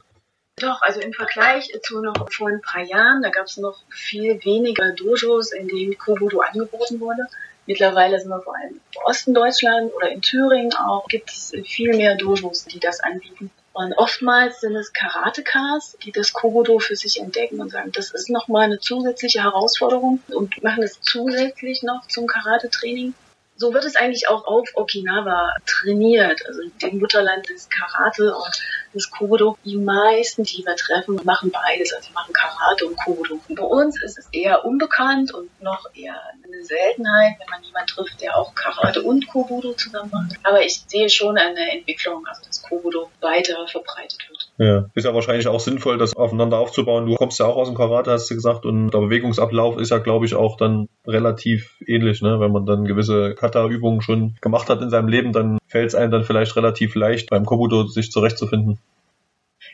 Doch, 0.59 0.81
also 0.81 0.99
im 0.99 1.13
Vergleich 1.13 1.71
zu 1.83 2.01
noch 2.01 2.29
vor 2.31 2.49
ein 2.49 2.61
paar 2.61 2.83
Jahren, 2.83 3.21
da 3.21 3.29
gab 3.29 3.45
es 3.45 3.57
noch 3.57 3.77
viel 3.89 4.43
weniger 4.43 4.91
Dojos, 4.93 5.53
in 5.53 5.67
denen 5.67 5.97
Kobudo 5.97 6.41
angeboten 6.41 6.99
wurde. 6.99 7.27
Mittlerweile 7.69 8.19
sind 8.19 8.31
wir 8.31 8.41
vor 8.41 8.55
allem 8.55 8.81
im 8.95 9.01
Osten 9.05 9.35
Deutschland 9.35 9.93
oder 9.93 10.09
in 10.09 10.23
Thüringen 10.23 10.73
auch, 10.73 11.07
gibt 11.07 11.29
es 11.29 11.53
viel 11.65 11.95
mehr 11.95 12.15
Dojos, 12.15 12.65
die 12.65 12.79
das 12.79 12.99
anbieten. 12.99 13.51
Und 13.73 13.93
oftmals 13.93 14.61
sind 14.61 14.75
es 14.75 14.91
Karatekas, 14.91 15.95
die 16.03 16.11
das 16.11 16.33
Kobudo 16.33 16.79
für 16.79 16.95
sich 16.95 17.19
entdecken 17.19 17.61
und 17.61 17.69
sagen, 17.69 17.91
das 17.91 18.09
ist 18.09 18.31
nochmal 18.31 18.63
eine 18.63 18.79
zusätzliche 18.79 19.43
Herausforderung 19.43 20.19
und 20.29 20.63
machen 20.63 20.81
es 20.81 20.99
zusätzlich 21.01 21.83
noch 21.83 22.07
zum 22.07 22.25
Karate-Training. 22.25 23.13
So 23.59 23.73
wird 23.73 23.83
es 23.83 23.97
eigentlich 23.97 24.29
auch 24.29 24.45
auf 24.47 24.69
Okinawa 24.73 25.53
trainiert, 25.65 26.41
also 26.47 26.61
dem 26.81 26.97
Mutterland 26.97 27.49
des 27.49 27.67
Karate 27.69 28.33
und 28.33 28.61
des 28.93 29.11
Kodo. 29.11 29.57
Die 29.65 29.75
meisten, 29.75 30.43
die 30.43 30.63
wir 30.65 30.77
treffen, 30.77 31.19
machen 31.25 31.51
beides, 31.51 31.91
also 31.91 32.09
machen 32.13 32.31
Karate 32.31 32.85
und 32.85 32.95
Kodo. 32.95 33.37
Bei 33.49 33.63
uns 33.63 34.01
ist 34.01 34.17
es 34.17 34.29
eher 34.31 34.63
unbekannt 34.63 35.33
und 35.33 35.49
noch 35.61 35.93
eher 35.93 36.15
eine 36.41 36.63
Seltenheit, 36.63 37.35
wenn 37.37 37.49
man 37.49 37.61
jemanden 37.63 37.87
trifft, 37.87 38.21
der 38.21 38.37
auch 38.37 38.55
Karate 38.55 39.03
und 39.03 39.27
Kobudo 39.27 39.73
zusammen 39.73 40.09
macht. 40.09 40.37
Aber 40.43 40.61
ich 40.61 40.81
sehe 40.87 41.09
schon 41.09 41.37
eine 41.37 41.71
Entwicklung, 41.71 42.25
also 42.27 42.41
dass 42.45 42.61
Kobudo 42.61 43.11
weiter 43.19 43.67
verbreitet 43.67 44.19
wird. 44.29 44.38
Ja, 44.59 44.89
ist 44.93 45.05
ja 45.05 45.13
wahrscheinlich 45.15 45.47
auch 45.47 45.61
sinnvoll, 45.61 45.97
das 45.97 46.17
aufeinander 46.17 46.59
aufzubauen. 46.59 47.05
Du 47.05 47.15
kommst 47.15 47.39
ja 47.39 47.45
auch 47.45 47.55
aus 47.55 47.69
dem 47.69 47.77
Karate, 47.77 48.11
hast 48.11 48.29
du 48.29 48.35
gesagt, 48.35 48.65
und 48.65 48.91
der 48.91 48.99
Bewegungsablauf 48.99 49.77
ist 49.77 49.89
ja, 49.89 49.99
glaube 49.99 50.25
ich, 50.25 50.35
auch 50.35 50.57
dann 50.57 50.89
relativ 51.07 51.77
ähnlich, 51.87 52.21
ne? 52.21 52.41
Wenn 52.41 52.51
man 52.51 52.65
dann 52.65 52.83
gewisse 52.83 53.35
Kata-Übungen 53.35 54.01
schon 54.01 54.35
gemacht 54.41 54.69
hat 54.69 54.81
in 54.81 54.89
seinem 54.89 55.07
Leben, 55.07 55.31
dann 55.31 55.59
fällt 55.65 55.87
es 55.87 55.95
einem 55.95 56.11
dann 56.11 56.25
vielleicht 56.25 56.57
relativ 56.57 56.95
leicht, 56.95 57.29
beim 57.29 57.45
Kobudo 57.45 57.87
sich 57.87 58.11
zurechtzufinden. 58.11 58.79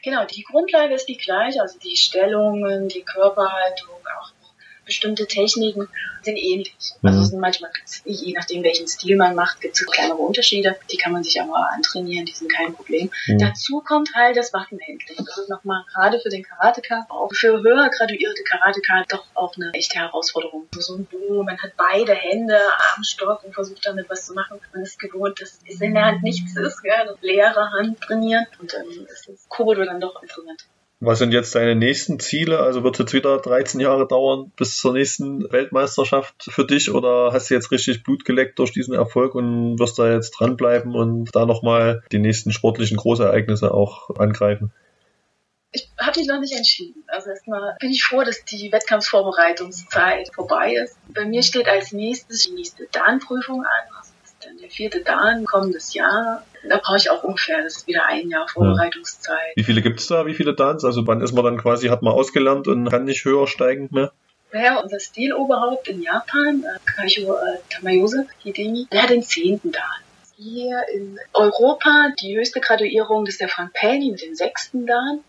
Genau, 0.04 0.24
die 0.24 0.44
Grundlage 0.44 0.94
ist 0.94 1.08
die 1.08 1.18
gleiche, 1.18 1.62
also 1.62 1.80
die 1.80 1.96
Stellungen, 1.96 2.88
die 2.88 3.01
Körperhaltung, 3.01 3.89
auch 4.22 4.30
bestimmte 4.86 5.27
Techniken 5.27 5.88
sind 6.22 6.38
ähnlich. 6.38 6.75
Mhm. 7.01 7.10
Also 7.10 7.24
sind 7.24 7.39
manchmal, 7.39 7.72
je 8.06 8.34
nachdem 8.34 8.63
welchen 8.63 8.88
Stil 8.88 9.15
man 9.18 9.36
macht, 9.36 9.62
gibt 9.62 9.80
es 9.80 9.86
kleinere 9.86 10.18
Unterschiede. 10.18 10.77
Die 10.92 10.98
kann 10.98 11.12
man 11.12 11.24
sich 11.24 11.42
aber 11.42 11.70
antrainieren, 11.72 12.25
die 12.25 12.34
sind 12.34 12.51
kein 12.51 12.74
Problem. 12.74 13.10
Mhm. 13.27 13.39
Dazu 13.39 13.82
kommt 13.82 14.13
halt 14.15 14.38
das 14.38 14.54
Waffenhandling. 14.54 15.18
Das 15.25 15.38
ist 15.38 15.50
nochmal 15.50 15.84
gerade 15.94 16.20
für 16.20 16.30
den 16.30 16.44
Karateka, 16.44 17.06
auch 17.10 17.34
für 17.34 17.62
höher 17.62 17.89
graduierte 17.89 18.44
Karateka 18.44 19.04
doch 19.10 19.25
auch 19.34 19.56
eine 19.56 19.72
echte 19.74 20.00
Herausforderung. 20.00 20.68
So 20.77 20.96
ein 20.96 21.06
Bo, 21.06 21.44
man 21.44 21.58
hat 21.58 21.72
beide 21.77 22.13
Hände 22.13 22.60
am 22.96 23.04
Stock 23.04 23.44
und 23.44 23.54
versucht 23.54 23.86
damit 23.86 24.10
was 24.10 24.25
zu 24.25 24.34
machen. 24.34 24.60
Man 24.74 24.84
ist 24.84 25.00
gewohnt, 25.00 25.42
dass 25.42 25.60
es 25.68 25.82
in 25.82 25.94
der 25.94 26.06
Hand 26.06 26.24
nichts 26.24 26.56
ist, 26.56 26.82
ja, 26.84 27.01
eine 27.01 27.15
leere 27.22 27.72
Hand 27.72 28.00
trainieren 28.01 28.46
und 28.60 28.74
dann 28.74 28.88
ist 28.88 29.27
das 29.27 29.48
Kobodo 29.50 29.86
dann 29.86 30.00
doch 30.00 30.22
interessant. 30.22 30.65
Was 31.02 31.20
sind 31.20 31.34
jetzt 31.34 31.54
deine 31.56 31.75
nächsten 31.75 32.20
Ziele? 32.20 32.60
Also 32.62 32.84
wird 32.84 32.96
es 32.96 33.00
jetzt 33.00 33.14
wieder 33.14 33.38
13 33.38 33.82
Jahre 33.82 34.08
dauern 34.08 34.51
bis 34.55 34.77
zur 34.77 34.94
nächsten 34.94 35.51
Weltmeisterschaft 35.51 36.36
für 36.50 36.66
dich 36.66 36.90
oder 36.90 37.31
hast 37.34 37.50
du 37.50 37.53
jetzt 37.53 37.72
richtig 37.72 38.03
Blut 38.03 38.24
geleckt 38.24 38.60
durch 38.60 38.72
diesen 38.72 38.94
Erfolg 38.94 39.36
und 39.36 39.77
wirst 39.77 40.00
da 40.00 40.12
jetzt 40.12 40.31
dranbleiben 40.31 40.96
und 40.96 41.36
da 41.36 41.46
nochmal 41.46 42.01
die 42.12 42.20
nächsten 42.20 42.51
sportlichen 42.51 42.96
Großereignisse 42.96 43.74
auch 43.74 44.10
angreifen? 44.18 44.72
Ich 45.74 45.90
habe 46.00 46.18
mich 46.18 46.27
noch 46.29 46.40
nicht 46.40 46.55
entschieden. 46.55 47.03
Also 47.08 47.31
erstmal 47.31 47.75
bin 47.81 47.92
ich 47.92 48.01
froh, 48.01 48.24
dass 48.24 48.46
die 48.46 48.72
Wettkampfvorbereitungszeit 48.72 50.34
vorbei 50.34 50.75
ist. 50.75 50.96
Bei 51.14 51.25
mir 51.25 51.44
steht 51.44 51.68
als 51.68 51.92
nächstes 51.92 52.44
die 52.44 52.53
nächste 52.53 52.88
Dan-Prüfung 52.94 53.62
an. 53.62 53.96
Also 53.98 54.14
das 54.22 54.31
ist 54.31 54.46
dann 54.46 54.55
der 54.66 54.72
vierte 54.72 55.01
Dan 55.01 55.46
kommendes 55.46 55.94
Jahr 55.94 56.44
da 56.70 56.80
brauche 56.84 56.98
ich 56.98 57.10
auch 57.10 57.24
ungefähr, 57.24 57.62
das 57.64 57.78
ist 57.78 57.88
wieder 57.88 58.06
ein 58.08 58.30
Jahr 58.30 58.48
Vorbereitungszeit. 58.48 59.56
Wie 59.56 59.64
viele 59.64 59.82
gibt 59.82 60.00
es 60.00 60.08
da? 60.08 60.25
Wie 60.25 60.34
viele 60.34 60.54
Dans? 60.54 60.84
Also 60.84 61.06
wann 61.06 61.22
ist 61.22 61.34
man 61.34 61.44
dann 61.46 61.58
quasi, 61.58 61.88
hat 61.88 62.01
man 62.01 62.14
ausgelernt 62.14 62.68
und 62.68 62.90
kann 62.90 63.06
nicht 63.06 63.24
höher 63.25 63.48
steigen 63.48 63.90
mehr? 63.92 64.12
Naja, 64.51 64.80
unser 64.80 65.00
Stiloberhaupt 65.00 65.88
in 65.90 66.01
Japan, 66.01 66.64
äh, 66.64 66.80
Kaicho 66.86 67.36
äh, 67.36 67.58
Tamayose 67.70 68.25
Hidemi, 68.42 68.88
der 68.92 69.04
hat 69.04 69.10
den 69.10 69.22
zehnten 69.22 69.72
Dan. 69.72 69.84
Hier 70.38 70.82
in 70.94 71.18
Europa 71.34 72.10
die 72.22 72.38
höchste 72.38 72.62
Graduierung 72.62 73.25
das 73.25 73.36
ist 73.36 73.42
der 73.42 73.50
Frank 73.50 73.74
Penny 73.74 74.12
mit 74.12 74.22
dem 74.22 74.36
sechsten 74.36 74.86
Dan. 74.86 75.20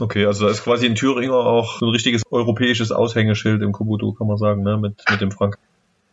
Okay, 0.00 0.24
also 0.24 0.44
da 0.44 0.50
ist 0.50 0.62
quasi 0.62 0.86
in 0.86 0.94
Thüringer 0.94 1.34
auch 1.34 1.82
ein 1.82 1.88
richtiges 1.88 2.22
europäisches 2.30 2.90
Aushängeschild 2.90 3.60
im 3.62 3.72
Kobudo, 3.72 4.12
kann 4.12 4.28
man 4.28 4.38
sagen, 4.38 4.62
ne? 4.62 4.78
mit, 4.78 4.94
mit 5.10 5.20
dem 5.20 5.30
Frank. 5.30 5.56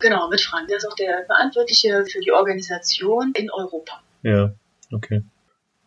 Genau, 0.00 0.28
mit 0.28 0.40
Frank. 0.40 0.68
Der 0.68 0.76
ist 0.76 0.86
auch 0.86 0.94
der 0.94 1.24
Verantwortliche 1.26 2.04
für 2.06 2.20
die 2.20 2.32
Organisation 2.32 3.32
in 3.34 3.50
Europa. 3.50 4.00
Ja, 4.22 4.52
okay. 4.92 5.22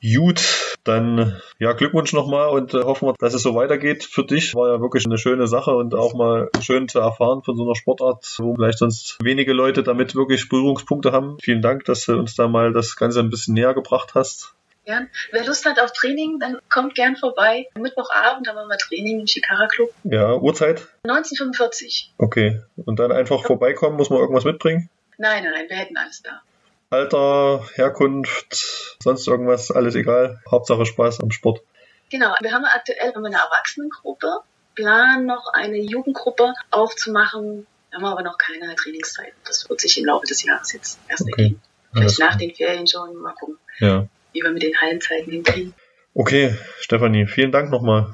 Gut, 0.01 0.77
dann 0.83 1.39
ja, 1.59 1.73
Glückwunsch 1.73 2.11
nochmal 2.13 2.49
und 2.49 2.73
äh, 2.73 2.81
hoffen 2.81 3.07
wir, 3.07 3.13
dass 3.19 3.35
es 3.35 3.43
so 3.43 3.53
weitergeht 3.53 4.03
für 4.03 4.23
dich. 4.23 4.55
War 4.55 4.73
ja 4.73 4.81
wirklich 4.81 5.05
eine 5.05 5.19
schöne 5.19 5.45
Sache 5.45 5.75
und 5.75 5.93
auch 5.93 6.15
mal 6.15 6.49
schön 6.59 6.87
zu 6.87 6.99
erfahren 6.99 7.43
von 7.43 7.55
so 7.55 7.63
einer 7.63 7.75
Sportart, 7.75 8.35
wo 8.39 8.55
vielleicht 8.55 8.79
sonst 8.79 9.19
wenige 9.21 9.53
Leute 9.53 9.83
damit 9.83 10.15
wirklich 10.15 10.49
Berührungspunkte 10.49 11.11
haben. 11.11 11.37
Vielen 11.39 11.61
Dank, 11.61 11.85
dass 11.85 12.05
du 12.05 12.17
uns 12.17 12.33
da 12.35 12.47
mal 12.47 12.73
das 12.73 12.95
Ganze 12.95 13.19
ein 13.19 13.29
bisschen 13.29 13.53
näher 13.53 13.75
gebracht 13.75 14.15
hast. 14.15 14.55
Gern. 14.85 15.09
Wer 15.31 15.45
Lust 15.45 15.65
hat 15.65 15.79
auf 15.79 15.91
Training, 15.93 16.39
dann 16.39 16.57
kommt 16.69 16.95
gern 16.95 17.15
vorbei. 17.15 17.67
Mittwochabend 17.75 18.47
haben 18.47 18.55
wir 18.55 18.65
mal 18.65 18.77
Training 18.77 19.19
im 19.19 19.27
Shikara 19.27 19.67
Club. 19.67 19.93
Ja, 20.03 20.33
Uhrzeit? 20.33 20.87
1945. 21.03 22.13
Okay. 22.17 22.61
Und 22.85 22.99
dann 22.99 23.11
einfach 23.11 23.45
vorbeikommen, 23.45 23.95
muss 23.95 24.09
man 24.09 24.19
irgendwas 24.19 24.43
mitbringen? 24.43 24.89
Nein, 25.17 25.43
nein, 25.43 25.69
wir 25.69 25.77
hätten 25.77 25.97
alles 25.97 26.23
da. 26.23 26.41
Alter, 26.89 27.63
Herkunft, 27.75 28.97
sonst 29.01 29.27
irgendwas, 29.27 29.71
alles 29.71 29.95
egal. 29.95 30.41
Hauptsache 30.49 30.85
Spaß 30.85 31.21
am 31.21 31.31
Sport. 31.31 31.61
Genau, 32.09 32.33
wir 32.41 32.51
haben 32.51 32.65
aktuell 32.65 33.13
eine 33.15 33.33
Erwachsenengruppe, 33.33 34.39
planen 34.75 35.27
noch 35.27 35.53
eine 35.53 35.77
Jugendgruppe 35.77 36.53
aufzumachen. 36.71 37.65
Wir 37.89 37.97
haben 37.97 38.05
aber 38.05 38.23
noch 38.23 38.37
keine 38.37 38.75
Trainingszeiten. 38.75 39.39
Das 39.45 39.69
wird 39.69 39.79
sich 39.79 39.97
im 39.99 40.05
Laufe 40.05 40.25
des 40.25 40.43
Jahres 40.43 40.73
jetzt 40.73 40.99
erst 41.07 41.21
okay. 41.21 41.31
ergeben. 41.31 41.61
Vielleicht 41.93 42.19
nach 42.19 42.35
den 42.35 42.53
Ferien 42.53 42.87
schon, 42.87 43.15
mal 43.15 43.33
gucken, 43.33 43.57
ja. 43.79 44.07
Wie 44.33 44.41
wir 44.41 44.51
mit 44.51 44.63
den 44.63 44.79
Hallenzeiten 44.79 45.31
hinkriegen. 45.31 45.73
Okay, 46.13 46.55
Stefanie, 46.79 47.25
vielen 47.25 47.51
Dank 47.51 47.71
nochmal. 47.71 48.13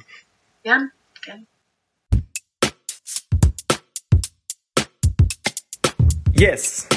Gern, 0.63 0.91
gern. 1.23 1.47
Yes! 6.33 6.87